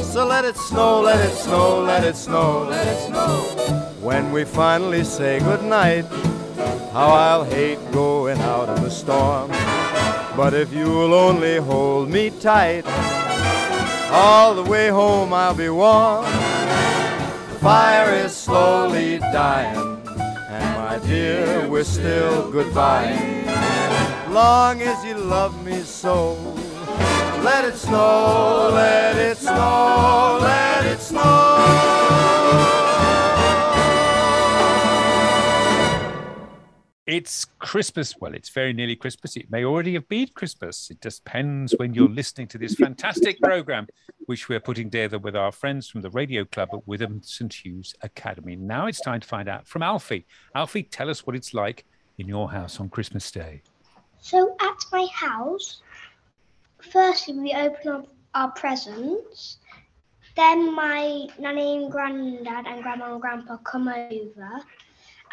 so 0.01 0.25
let 0.25 0.43
it 0.43 0.57
snow, 0.57 1.01
let 1.01 1.23
it 1.25 1.33
snow, 1.33 1.81
let 1.81 2.03
it 2.03 2.15
snow, 2.15 2.67
let 2.69 2.87
it 2.87 3.07
snow. 3.07 3.89
When 4.01 4.31
we 4.33 4.43
finally 4.43 5.03
say 5.05 5.39
goodnight, 5.39 6.05
how 6.91 7.09
I'll 7.09 7.45
hate 7.45 7.79
going 7.91 8.37
out 8.39 8.69
in 8.77 8.83
the 8.83 8.91
storm. 8.91 9.49
But 10.35 10.53
if 10.53 10.73
you'll 10.73 11.13
only 11.13 11.57
hold 11.57 12.09
me 12.09 12.31
tight, 12.31 12.85
all 14.13 14.53
the 14.53 14.63
way 14.63 14.89
home 14.89 15.33
I'll 15.33 15.55
be 15.55 15.69
warm. 15.69 16.23
The 16.23 17.57
fire 17.59 18.13
is 18.13 18.35
slowly 18.35 19.17
dying, 19.17 20.01
and 20.49 20.65
my 20.77 20.99
dear, 21.07 21.67
we're 21.67 21.83
still 21.83 22.51
goodbye. 22.51 23.17
Long 24.29 24.81
as 24.81 25.03
you 25.03 25.15
love 25.15 25.65
me 25.65 25.81
so, 25.81 26.33
let 27.43 27.65
it 27.65 27.75
snow, 27.75 28.69
let 28.71 29.17
it 29.17 29.37
snow, 29.37 30.37
let 30.41 30.85
it 30.85 30.99
snow. 30.99 32.02
It's 37.05 37.43
Christmas. 37.59 38.15
Well, 38.17 38.33
it's 38.33 38.47
very 38.47 38.71
nearly 38.71 38.95
Christmas. 38.95 39.35
It 39.35 39.51
may 39.51 39.65
already 39.65 39.93
have 39.95 40.07
been 40.07 40.29
Christmas. 40.33 40.89
It 40.89 41.01
just 41.01 41.25
depends 41.25 41.75
when 41.75 41.93
you're 41.93 42.07
listening 42.07 42.47
to 42.47 42.57
this 42.57 42.75
fantastic 42.75 43.41
program, 43.41 43.87
which 44.27 44.47
we're 44.47 44.61
putting 44.61 44.89
together 44.89 45.19
with 45.19 45.35
our 45.35 45.51
friends 45.51 45.89
from 45.89 46.01
the 46.01 46.09
radio 46.11 46.45
club 46.45 46.69
at 46.71 46.87
Witham 46.87 47.21
St 47.21 47.53
Hughs 47.53 47.93
Academy. 48.03 48.55
Now 48.55 48.85
it's 48.85 49.01
time 49.01 49.19
to 49.19 49.27
find 49.27 49.49
out 49.49 49.67
from 49.67 49.83
Alfie. 49.83 50.25
Alfie, 50.55 50.83
tell 50.83 51.09
us 51.09 51.27
what 51.27 51.35
it's 51.35 51.53
like 51.53 51.83
in 52.19 52.29
your 52.29 52.49
house 52.49 52.79
on 52.79 52.87
Christmas 52.87 53.29
Day. 53.31 53.61
So 54.21 54.55
at 54.61 54.77
my 54.93 55.05
house, 55.13 55.81
firstly 56.89 57.37
we 57.37 57.53
open 57.53 57.89
up 57.89 58.07
our 58.33 58.51
presents. 58.51 59.57
Then 60.37 60.73
my 60.73 61.27
nanny 61.37 61.83
and 61.83 61.91
granddad 61.91 62.65
and 62.65 62.81
grandma 62.81 63.11
and 63.11 63.21
grandpa 63.21 63.57
come 63.57 63.89
over. 63.89 64.63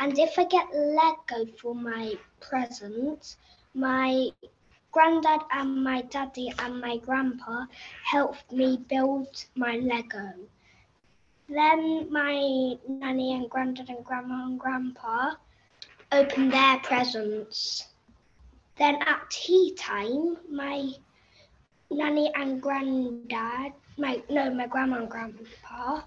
And 0.00 0.18
if 0.18 0.38
I 0.38 0.44
get 0.44 0.74
Lego 0.74 1.44
for 1.60 1.74
my 1.74 2.14
presents, 2.40 3.36
my 3.74 4.30
granddad 4.92 5.42
and 5.52 5.84
my 5.84 6.00
daddy 6.00 6.50
and 6.58 6.80
my 6.80 6.96
grandpa 6.96 7.66
helped 8.04 8.50
me 8.50 8.78
build 8.88 9.44
my 9.56 9.76
Lego. 9.76 10.32
Then 11.50 12.10
my 12.10 12.78
nanny 12.88 13.34
and 13.34 13.50
granddad 13.50 13.90
and 13.90 14.02
grandma 14.02 14.46
and 14.46 14.58
grandpa 14.58 15.34
open 16.12 16.48
their 16.48 16.78
presents. 16.78 17.88
Then 18.78 19.02
at 19.02 19.28
tea 19.28 19.74
time, 19.74 20.38
my 20.50 20.92
nanny 21.90 22.32
and 22.34 22.62
granddad, 22.62 23.74
my 23.98 24.22
no, 24.30 24.50
my 24.50 24.66
grandma 24.66 25.00
and 25.00 25.10
grandpa 25.10 26.00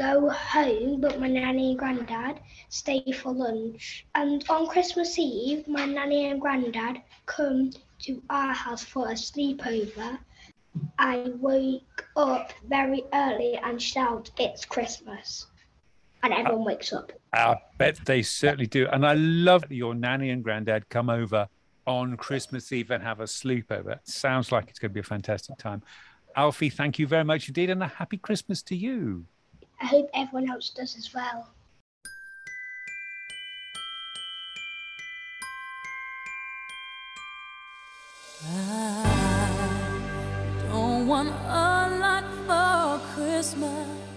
go 0.00 0.30
home, 0.30 0.98
but 0.98 1.20
my 1.20 1.28
nanny 1.28 1.70
and 1.70 1.78
granddad 1.78 2.40
stay 2.70 3.04
for 3.12 3.32
lunch. 3.32 4.06
And 4.14 4.42
on 4.48 4.66
Christmas 4.66 5.18
Eve, 5.18 5.68
my 5.68 5.84
nanny 5.84 6.30
and 6.30 6.40
granddad 6.40 7.02
come 7.26 7.70
to 8.04 8.22
our 8.30 8.54
house 8.54 8.82
for 8.82 9.10
a 9.10 9.12
sleepover. 9.12 10.18
I 10.98 11.30
wake 11.38 12.02
up 12.16 12.52
very 12.66 13.04
early 13.12 13.58
and 13.62 13.80
shout, 13.80 14.30
It's 14.38 14.64
Christmas. 14.64 15.46
And 16.22 16.32
everyone 16.32 16.64
wakes 16.64 16.94
up. 16.94 17.12
I 17.34 17.56
bet 17.76 17.98
they 18.06 18.22
certainly 18.22 18.66
do. 18.66 18.86
And 18.90 19.06
I 19.06 19.14
love 19.14 19.62
that 19.62 19.74
your 19.74 19.94
nanny 19.94 20.30
and 20.30 20.42
granddad 20.42 20.88
come 20.88 21.10
over 21.10 21.46
on 21.86 22.16
Christmas 22.16 22.72
Eve 22.72 22.90
and 22.90 23.02
have 23.02 23.20
a 23.20 23.24
sleepover. 23.24 23.98
Sounds 24.04 24.50
like 24.50 24.70
it's 24.70 24.78
going 24.78 24.90
to 24.90 24.94
be 24.94 25.00
a 25.00 25.02
fantastic 25.02 25.58
time. 25.58 25.82
Alfie, 26.36 26.70
thank 26.70 26.98
you 26.98 27.06
very 27.06 27.24
much 27.24 27.48
indeed, 27.48 27.68
and 27.68 27.82
a 27.82 27.88
happy 27.88 28.16
Christmas 28.16 28.62
to 28.62 28.76
you. 28.76 29.26
I 29.80 29.86
hope 29.86 30.10
everyone 30.12 30.50
else 30.50 30.70
does 30.70 30.96
as 30.96 31.14
well. 31.14 31.48
Don't 40.68 41.06
want 41.06 41.28
a 41.28 41.96
lot 41.98 42.24
for 42.46 43.14
Christmas. 43.14 44.09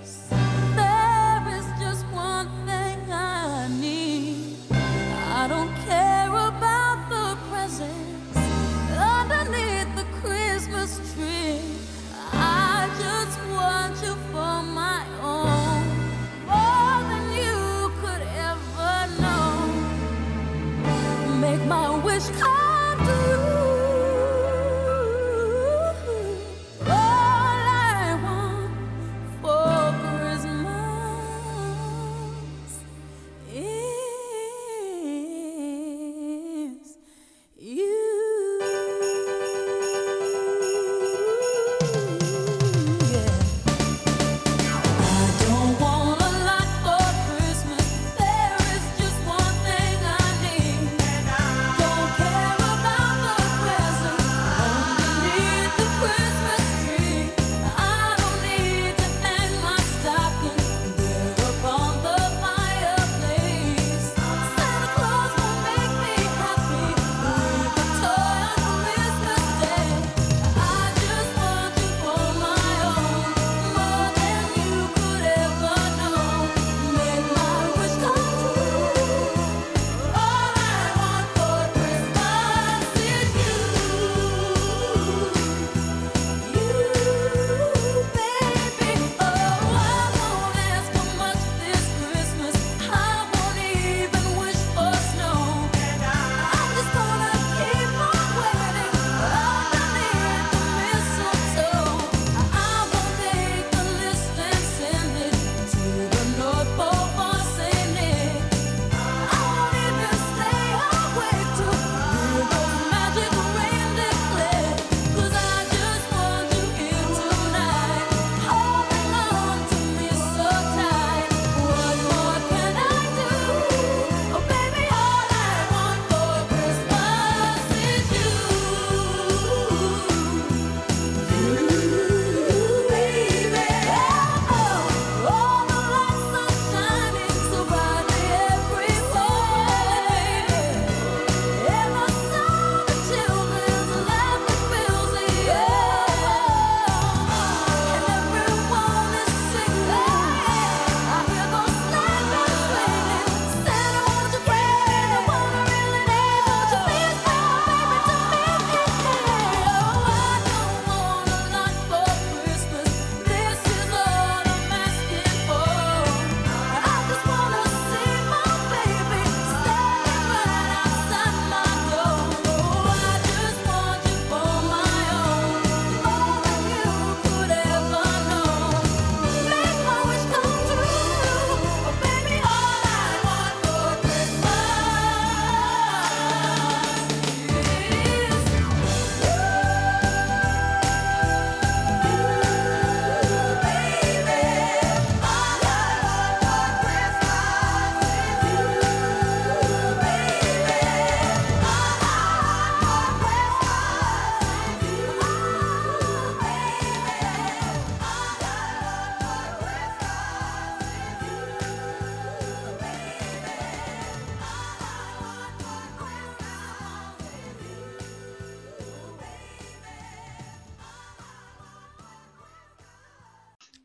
My 22.32 22.53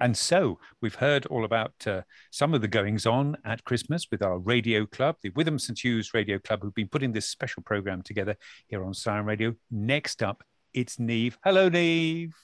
And 0.01 0.17
so 0.17 0.59
we've 0.81 0.95
heard 0.95 1.27
all 1.27 1.45
about 1.45 1.73
uh, 1.87 2.03
some 2.31 2.55
of 2.55 2.61
the 2.61 2.69
goings 2.69 3.07
on 3.07 3.37
at 3.45 3.65
Christmas 3.65 4.07
with 4.11 4.23
our 4.23 4.39
radio 4.39 4.87
club, 4.87 5.17
the 5.23 5.31
Witham 5.31 5.59
St 5.59 5.79
Hughs 5.79 6.15
Radio 6.15 6.39
Club, 6.39 6.63
who've 6.63 6.75
been 6.75 6.89
putting 6.89 7.13
this 7.13 7.29
special 7.29 7.63
program 7.63 8.03
together 8.03 8.37
here 8.69 8.85
on 8.85 8.95
Siren 8.95 9.27
Radio. 9.27 9.55
Next 9.71 10.23
up, 10.23 10.45
it's 10.73 10.99
Neve. 10.99 11.39
Hello, 11.45 11.69
Neve. 11.69 12.35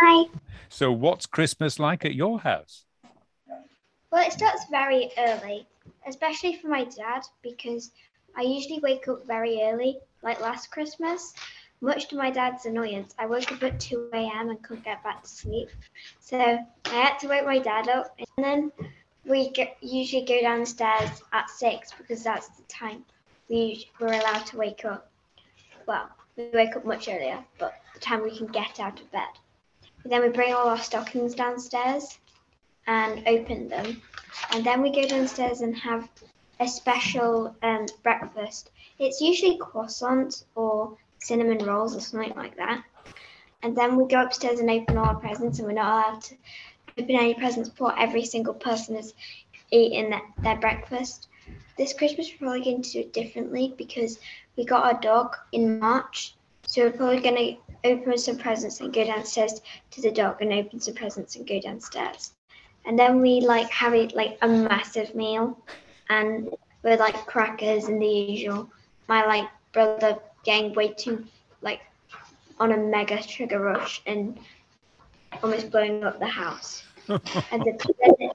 Hi. 0.00 0.26
So, 0.68 0.92
what's 0.92 1.26
Christmas 1.26 1.78
like 1.78 2.04
at 2.04 2.14
your 2.14 2.40
house? 2.40 2.84
Well, 4.10 4.26
it 4.26 4.32
starts 4.32 4.64
very 4.70 5.10
early, 5.16 5.66
especially 6.06 6.56
for 6.56 6.68
my 6.68 6.84
dad, 6.84 7.22
because 7.42 7.92
I 8.36 8.42
usually 8.42 8.80
wake 8.80 9.08
up 9.08 9.26
very 9.26 9.60
early, 9.62 9.98
like 10.22 10.40
last 10.40 10.70
Christmas. 10.70 11.32
Much 11.82 12.06
to 12.06 12.16
my 12.16 12.30
dad's 12.30 12.64
annoyance, 12.64 13.12
I 13.18 13.26
woke 13.26 13.50
up 13.50 13.60
at 13.64 13.80
2 13.80 14.10
a.m. 14.14 14.50
and 14.50 14.62
couldn't 14.62 14.84
get 14.84 15.02
back 15.02 15.24
to 15.24 15.28
sleep. 15.28 15.68
So 16.20 16.38
I 16.38 16.88
had 16.88 17.18
to 17.18 17.26
wake 17.26 17.44
my 17.44 17.58
dad 17.58 17.88
up, 17.88 18.16
and 18.18 18.44
then 18.44 18.72
we 19.24 19.50
go, 19.50 19.66
usually 19.80 20.24
go 20.24 20.40
downstairs 20.40 21.10
at 21.32 21.50
6 21.50 21.92
because 21.98 22.22
that's 22.22 22.46
the 22.50 22.62
time 22.68 23.04
we 23.48 23.90
were 23.98 24.12
allowed 24.12 24.46
to 24.46 24.56
wake 24.56 24.84
up. 24.84 25.10
Well, 25.86 26.08
we 26.36 26.50
wake 26.54 26.76
up 26.76 26.84
much 26.84 27.08
earlier, 27.08 27.44
but 27.58 27.74
the 27.94 28.00
time 28.00 28.22
we 28.22 28.36
can 28.36 28.46
get 28.46 28.78
out 28.78 29.00
of 29.00 29.10
bed. 29.10 29.28
then 30.04 30.22
we 30.22 30.28
bring 30.28 30.54
all 30.54 30.68
our 30.68 30.78
stockings 30.78 31.34
downstairs 31.34 32.16
and 32.86 33.26
open 33.26 33.68
them. 33.68 34.00
And 34.52 34.64
then 34.64 34.82
we 34.82 34.92
go 34.92 35.08
downstairs 35.08 35.62
and 35.62 35.76
have 35.78 36.08
a 36.60 36.68
special 36.68 37.56
um, 37.64 37.86
breakfast. 38.04 38.70
It's 39.00 39.20
usually 39.20 39.58
croissants 39.58 40.44
or 40.54 40.96
cinnamon 41.22 41.64
rolls 41.64 41.96
or 41.96 42.00
something 42.00 42.34
like 42.36 42.56
that. 42.56 42.82
And 43.62 43.76
then 43.76 43.96
we 43.96 44.06
go 44.08 44.22
upstairs 44.22 44.58
and 44.58 44.68
open 44.68 44.96
all 44.96 45.06
our 45.06 45.14
presents, 45.14 45.58
and 45.58 45.68
we're 45.68 45.74
not 45.74 45.86
allowed 45.86 46.22
to 46.22 46.34
open 46.98 47.16
any 47.16 47.34
presents 47.34 47.68
before 47.68 47.98
every 47.98 48.24
single 48.24 48.54
person 48.54 48.96
has 48.96 49.14
eaten 49.70 50.14
their, 50.42 50.56
breakfast. 50.56 51.28
This 51.78 51.92
Christmas, 51.92 52.30
we're 52.30 52.46
probably 52.46 52.64
going 52.64 52.82
to 52.82 52.90
do 52.90 53.00
it 53.00 53.12
differently 53.12 53.74
because 53.78 54.18
we 54.56 54.64
got 54.64 54.84
our 54.84 55.00
dog 55.00 55.36
in 55.52 55.78
March. 55.78 56.34
So 56.66 56.82
we're 56.82 56.92
probably 56.92 57.20
going 57.20 57.36
to 57.36 57.90
open 57.90 58.18
some 58.18 58.36
presents 58.36 58.80
and 58.80 58.92
go 58.92 59.04
downstairs 59.04 59.60
to 59.92 60.02
the 60.02 60.10
dog 60.10 60.42
and 60.42 60.52
open 60.52 60.80
some 60.80 60.94
presents 60.94 61.36
and 61.36 61.46
go 61.46 61.60
downstairs. 61.60 62.32
And 62.84 62.98
then 62.98 63.20
we 63.20 63.40
like 63.40 63.70
have 63.70 63.94
it 63.94 64.14
like 64.14 64.38
a 64.42 64.48
massive 64.48 65.14
meal 65.14 65.58
and 66.08 66.50
with 66.82 67.00
like 67.00 67.26
crackers 67.26 67.84
and 67.84 68.02
the 68.02 68.06
usual. 68.06 68.68
My 69.08 69.24
like 69.24 69.48
brother 69.72 70.18
getting 70.44 70.72
way 70.74 70.88
too 70.92 71.24
like 71.62 71.80
on 72.58 72.72
a 72.72 72.76
mega 72.76 73.20
sugar 73.22 73.60
rush 73.60 74.02
and 74.06 74.38
almost 75.42 75.70
blowing 75.70 76.04
up 76.04 76.18
the 76.18 76.26
house. 76.26 76.82
and, 77.08 77.62
the, 77.64 77.94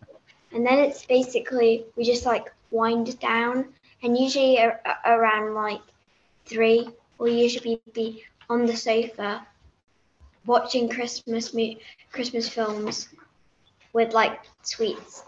and 0.51 0.65
then 0.65 0.79
it's 0.79 1.05
basically 1.05 1.85
we 1.95 2.03
just 2.03 2.25
like 2.25 2.51
wind 2.71 3.19
down 3.19 3.65
and 4.03 4.17
usually 4.17 4.57
a, 4.57 4.77
a- 4.85 5.11
around 5.15 5.53
like 5.53 5.81
three 6.45 6.89
we'll 7.17 7.33
usually 7.33 7.81
be 7.93 8.23
on 8.49 8.65
the 8.65 8.75
sofa 8.75 9.45
watching 10.45 10.89
Christmas 10.89 11.53
mo- 11.53 11.75
Christmas 12.11 12.47
films 12.49 13.09
with 13.93 14.13
like 14.13 14.39
sweets. 14.63 15.23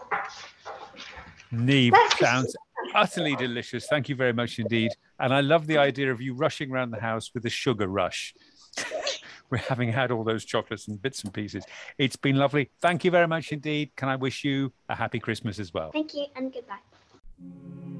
Neve 1.50 1.94
sounds 2.18 2.54
utterly 2.94 3.36
delicious. 3.36 3.86
Thank 3.86 4.08
you 4.08 4.14
very 4.14 4.32
much 4.32 4.58
indeed. 4.58 4.92
And 5.18 5.32
I 5.32 5.40
love 5.40 5.66
the 5.66 5.78
idea 5.78 6.10
of 6.12 6.20
you 6.20 6.34
rushing 6.34 6.70
around 6.70 6.90
the 6.90 7.00
house 7.00 7.30
with 7.34 7.44
a 7.46 7.50
sugar 7.50 7.88
rush. 7.88 8.34
We're 9.50 9.58
having 9.58 9.92
had 9.92 10.10
all 10.10 10.22
those 10.22 10.44
chocolates 10.44 10.86
and 10.88 11.00
bits 11.00 11.24
and 11.24 11.34
pieces. 11.34 11.64
It's 11.98 12.16
been 12.16 12.36
lovely. 12.36 12.70
Thank 12.80 13.04
you 13.04 13.10
very 13.10 13.26
much 13.26 13.52
indeed. 13.52 13.90
Can 13.96 14.08
I 14.08 14.16
wish 14.16 14.44
you 14.44 14.72
a 14.88 14.94
happy 14.94 15.18
Christmas 15.18 15.58
as 15.58 15.74
well? 15.74 15.90
Thank 15.90 16.14
you 16.14 16.26
and 16.36 16.52
goodbye. 16.52 17.98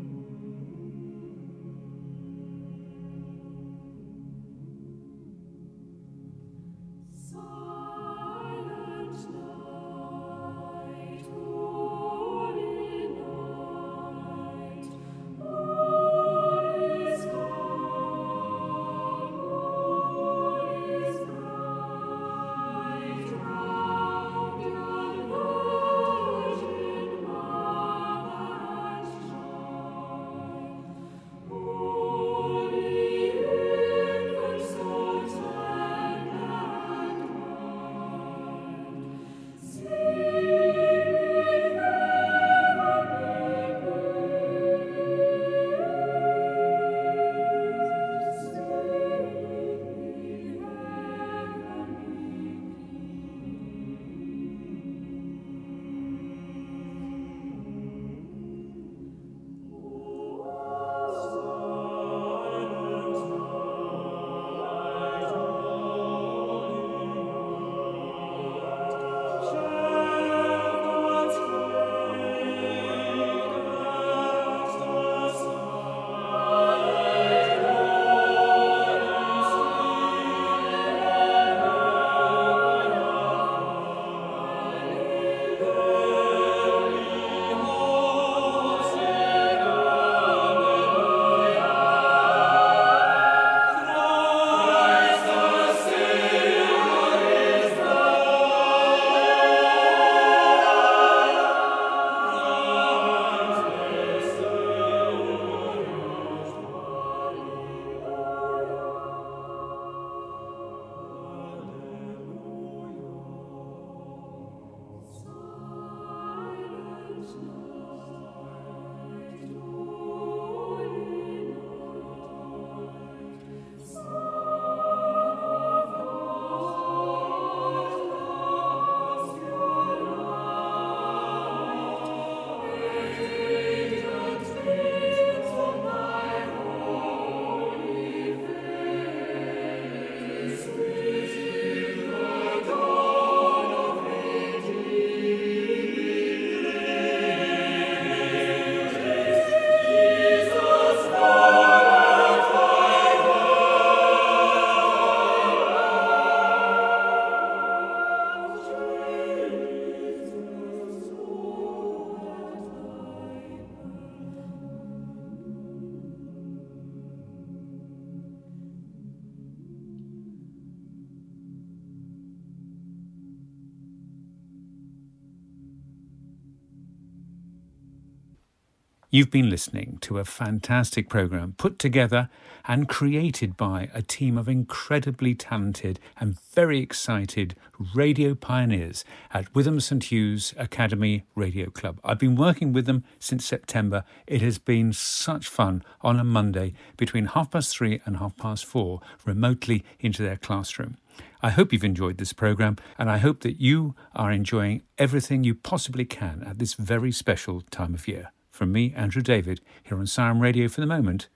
You've 179.13 179.33
been 179.33 179.51
listening 179.51 179.99
to 180.03 180.19
a 180.19 180.25
fantastic 180.25 181.09
program 181.09 181.57
put 181.59 181.81
together 181.81 182.31
and 182.69 182.89
created 182.89 183.57
by 183.57 183.91
a 183.93 184.03
team 184.03 184.39
of 184.39 184.49
incredibly 184.49 185.35
talented 185.35 185.99
and 186.21 186.39
very 186.53 186.79
excited 186.79 187.57
radio 187.93 188.37
pioneers 188.37 189.05
at 189.35 189.53
Witham 189.53 189.81
St 189.81 190.05
Hughs 190.05 190.55
Academy 190.57 191.25
Radio 191.35 191.71
Club. 191.71 191.99
I've 192.05 192.21
been 192.21 192.37
working 192.37 192.73
with 192.73 192.87
them 192.87 193.03
since 193.19 193.45
September. 193.45 194.05
It 194.29 194.43
has 194.43 194.59
been 194.59 194.93
such 194.93 195.49
fun 195.49 195.83
on 196.03 196.21
a 196.21 196.25
Monday 196.25 196.75
between 196.97 197.25
half 197.27 197.51
past 197.51 197.77
three 197.77 198.01
and 198.07 198.19
half 198.19 198.37
past 198.37 198.65
four 198.65 199.01
remotely 199.25 199.83
into 199.99 200.23
their 200.23 200.37
classroom. 200.37 200.99
I 201.43 201.51
hope 201.51 201.73
you've 201.73 201.83
enjoyed 201.83 202.19
this 202.19 202.33
program 202.33 202.77
and 202.97 203.11
I 203.11 203.19
hope 203.19 203.41
that 203.41 203.61
you 203.61 203.97
are 204.15 204.31
enjoying 204.31 204.83
everything 204.99 205.43
you 205.43 205.57
possibly 205.57 206.05
can 206.05 206.45
at 206.47 206.61
this 206.61 206.75
very 206.75 207.11
special 207.11 207.63
time 207.73 207.95
of 207.95 208.07
year. 208.07 208.31
From 208.51 208.73
me, 208.73 208.93
Andrew 208.95 209.23
David, 209.23 209.61
here 209.85 209.99
on 209.99 210.07
Siren 210.07 210.41
Radio 210.41 210.69
for 210.69 210.81
the 210.81 210.87
moment. 210.87 211.29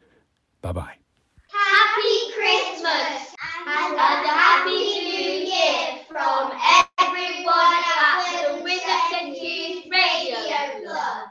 Bye 0.61 0.73
bye. 0.73 0.95
Happy 1.49 2.33
Christmas 2.35 3.35
and 3.67 3.95
a 3.95 3.99
Happy 3.99 4.71
New 4.71 5.31
Year 5.47 6.01
from 6.09 6.53
everyone 6.99 7.83
at 7.97 8.57
the 8.57 8.63
Witham 8.63 9.01
St 9.11 9.37
Hughs 9.39 9.87
Radio 9.91 10.39
Club. 10.85 11.29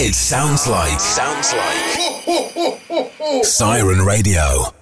It 0.00 0.14
sounds 0.14 0.66
like. 0.66 0.98
Sounds 1.00 1.52
like. 1.52 3.44
Siren 3.44 4.04
Radio. 4.04 4.72